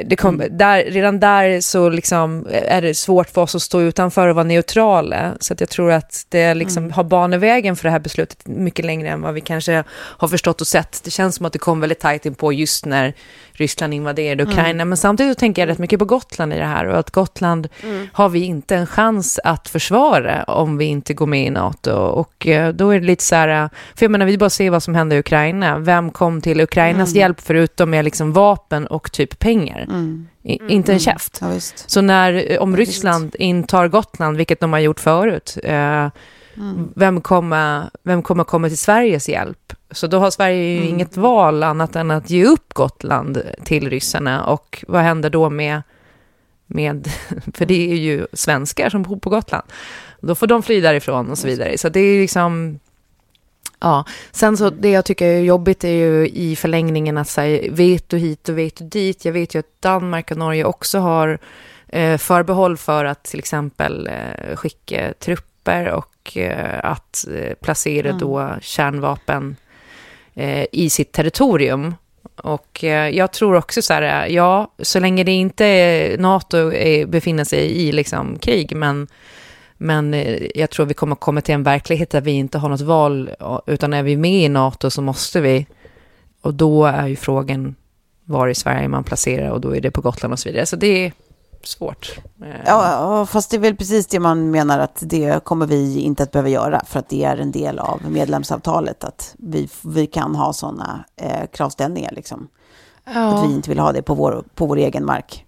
[0.05, 4.27] det kom, där, redan där så liksom är det svårt för oss att stå utanför
[4.27, 5.33] och vara neutrala.
[5.39, 9.09] Så att jag tror att det liksom har banevägen för det här beslutet mycket längre
[9.09, 11.01] än vad vi kanske har förstått och sett.
[11.03, 13.13] Det känns som att det kom väldigt tajt in på just när
[13.51, 14.85] Ryssland invaderade Ukraina.
[14.85, 17.67] Men samtidigt så tänker jag rätt mycket på Gotland i det här och att Gotland
[18.13, 21.91] har vi inte en chans att försvara om vi inte går med i NATO.
[21.91, 24.69] Och eh, då är det lite så här, eh, för jag menar vi bara ser
[24.69, 25.79] vad som hände i Ukraina.
[25.79, 29.56] Vem kom till Ukrainas hjälp förutom med liksom vapen och typ pengar?
[30.43, 31.37] I, inte en käft.
[31.41, 31.59] Ja.
[31.59, 36.07] Så när, eh, om Ryssland intar Gotland, vilket de har gjort förut, eh,
[36.95, 39.73] vem, kommer, vem kommer komma till Sveriges hjälp?
[39.91, 44.45] Så då har Sverige ju inget val annat än att ge upp Gotland till ryssarna.
[44.45, 45.81] Och vad händer då med,
[46.67, 47.07] med
[47.53, 49.65] för det är ju svenskar som bor på Gotland.
[50.21, 51.77] Då får de fly därifrån och så vidare.
[51.77, 52.79] Så det är liksom...
[53.79, 58.17] Ja, sen så det jag tycker är jobbigt är ju i förlängningen att säga veto
[58.17, 59.25] hit och veto dit.
[59.25, 61.39] Jag vet ju att Danmark och Norge också har
[61.87, 68.55] eh, förbehåll för att till exempel eh, skicka trupper och eh, att eh, placera då
[68.61, 69.55] kärnvapen
[70.33, 71.95] eh, i sitt territorium.
[72.35, 76.71] Och eh, jag tror också så här, ja, så länge det inte är NATO
[77.07, 79.07] befinner sig i liksom krig, men
[79.77, 82.81] men eh, jag tror vi kommer komma till en verklighet där vi inte har något
[82.81, 83.29] val,
[83.65, 85.67] utan är vi med i NATO så måste vi.
[86.41, 87.75] Och då är ju frågan
[88.25, 90.65] var i Sverige man placerar och då är det på Gotland och så vidare.
[90.65, 91.13] Så det är
[91.63, 92.19] svårt.
[92.41, 95.99] Eh, Ja, ja, fast det är väl precis det man menar att det kommer vi
[95.99, 100.07] inte att behöva göra för att det är en del av medlemsavtalet att vi, vi
[100.07, 102.47] kan ha sådana eh, kravställningar liksom.
[103.05, 103.33] ja.
[103.33, 105.46] Att vi inte vill ha det på vår, på vår egen mark.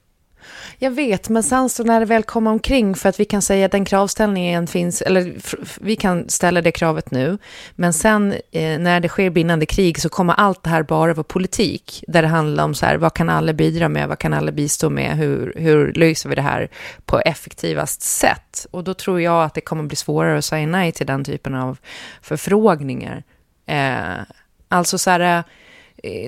[0.82, 3.66] Jag vet, men sen så när det väl kommer omkring för att vi kan säga
[3.66, 5.36] att den kravställningen finns, eller
[5.82, 7.38] vi kan ställa det kravet nu,
[7.76, 11.24] men sen eh, när det sker bindande krig så kommer allt det här bara vara
[11.24, 14.52] politik, där det handlar om så här, vad kan alla bidra med, vad kan alla
[14.52, 16.70] bistå med, hur, hur löser vi det här
[17.06, 18.68] på effektivast sätt?
[18.72, 21.56] Och då tror jag att det kommer bli svårare att säga nej till den typen
[21.56, 21.78] av
[22.22, 23.24] förfrågningar.
[23.66, 24.24] Eh,
[24.70, 25.44] alltså så här, eh,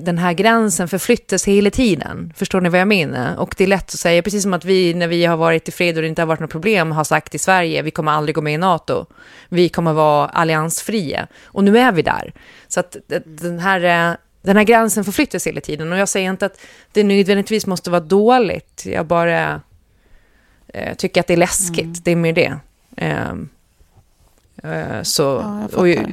[0.02, 2.34] den här gränsen förflyttas hela tiden.
[2.36, 3.36] Förstår ni vad jag menar?
[3.36, 5.72] Och det är lätt att säga, precis som att vi när vi har varit i
[5.72, 8.36] fred och det inte har varit något problem har sagt i Sverige, vi kommer aldrig
[8.36, 9.06] gå med i NATO.
[9.50, 11.28] Vi kommer vara alliansfria.
[11.44, 12.34] Och nu är vi där.
[12.68, 12.96] Så att
[13.26, 15.92] den här, eh, den här gränsen förflyttas hela tiden.
[15.92, 16.60] Och jag säger inte att
[16.92, 18.84] det nödvändigtvis måste vara dåligt.
[18.86, 19.62] Jag bara
[20.68, 22.06] eh, tycker att det är läskigt.
[22.06, 22.58] Det är mer det.
[22.98, 23.50] Ehm,
[24.64, 26.08] eh, så, Ja, jag och, eh,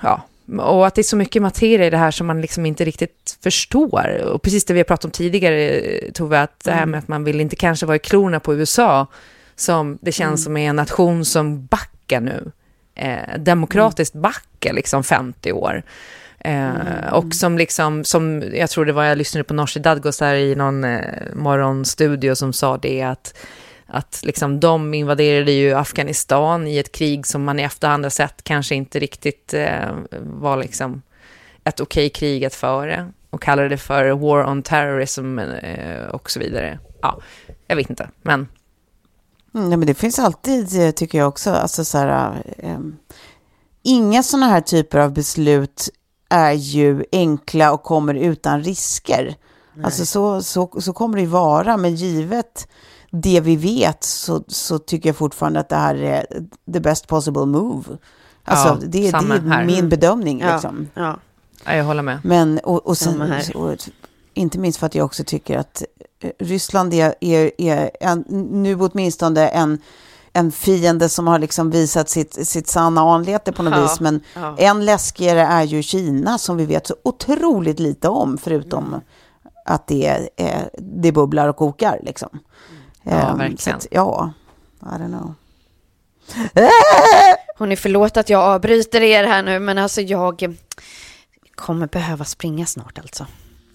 [0.00, 0.22] ja,
[0.60, 3.38] och att det är så mycket materia i det här som man liksom inte riktigt
[3.42, 4.22] förstår.
[4.24, 5.82] Och precis det vi har pratat om tidigare,
[6.14, 9.06] Tove, att det här med att man vill inte kanske vara i klorna på USA,
[9.56, 12.50] som det känns som är en nation som backar nu.
[12.94, 15.82] Eh, demokratiskt backar liksom 50 år.
[16.38, 20.54] Eh, Och som liksom, som jag tror det var, jag lyssnade på Nooshi Dadgostar i
[20.54, 21.00] någon eh,
[21.34, 23.34] morgonstudio som sa det att
[23.86, 28.44] att liksom de invaderade ju Afghanistan i ett krig som man i efterhand har sett
[28.44, 31.02] kanske inte riktigt eh, var liksom
[31.64, 36.40] ett okej krig att föra och kallade det för war on terrorism eh, och så
[36.40, 36.78] vidare.
[37.02, 37.20] Ja,
[37.66, 38.48] jag vet inte, men
[39.54, 42.96] Mm, nej, men det finns alltid, eh, tycker jag också, alltså så här, ehm,
[43.82, 45.88] inga sådana här typer av beslut
[46.28, 49.36] är ju enkla och kommer utan risker.
[49.84, 52.68] Alltså så, så, så kommer det ju vara, men givet
[53.12, 56.26] det vi vet så, så tycker jag fortfarande att det här är
[56.72, 57.84] the best possible move.
[58.44, 59.12] Alltså Ja, det, det är
[59.50, 59.64] här.
[59.64, 59.88] min Mm.
[59.88, 60.88] bedömning Ja, liksom.
[60.94, 61.18] ja.
[61.64, 62.18] ja, jag håller med.
[62.24, 63.76] Men, och, och sen, och,
[64.34, 65.82] inte minst för att jag också tycker att
[66.20, 68.20] eh, Ryssland är, är, är en,
[68.62, 69.78] nu åtminstone en,
[70.32, 74.00] en fiende som har liksom visat sitt, sitt sanna anlete på något Ja, vis.
[74.00, 74.56] Men ja.
[74.58, 79.00] än läskigare är ju Kina som vi vet så otroligt lite om, förutom Mm.
[79.66, 80.06] att det,
[80.36, 82.00] är, det bubblar och kokar.
[82.02, 82.28] Liksom.
[83.02, 83.76] Ja, Ehm, verkligen.
[83.78, 84.32] Att, ja,
[84.82, 85.34] I don't know.
[87.58, 90.56] Hon är förlåt att jag avbryter er här nu, men alltså jag
[91.54, 93.26] kommer behöva springa snart alltså.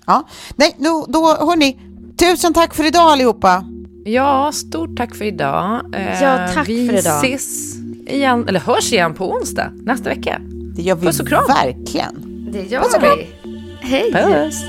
[0.07, 1.79] Ja, nej, då, då hörni,
[2.19, 3.63] tusen tack för idag allihopa.
[4.05, 5.95] Ja, stort tack för idag.
[5.95, 7.25] Eh, Ja, tack vi för idag.
[7.25, 7.75] ses
[8.07, 10.41] igen, eller hörs igen på onsdag nästa vecka.
[10.75, 11.43] Det gör vi Puss och kram.
[11.47, 12.47] verkligen.
[12.51, 13.17] Det gör Puss och kram.
[13.17, 13.51] vi.
[13.81, 14.11] Hej.
[14.13, 14.63] Puss.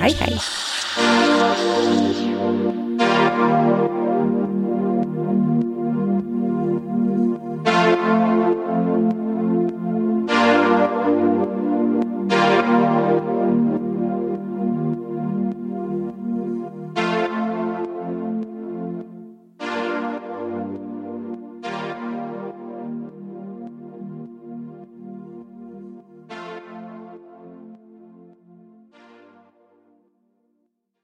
[0.00, 0.38] Hej, hej.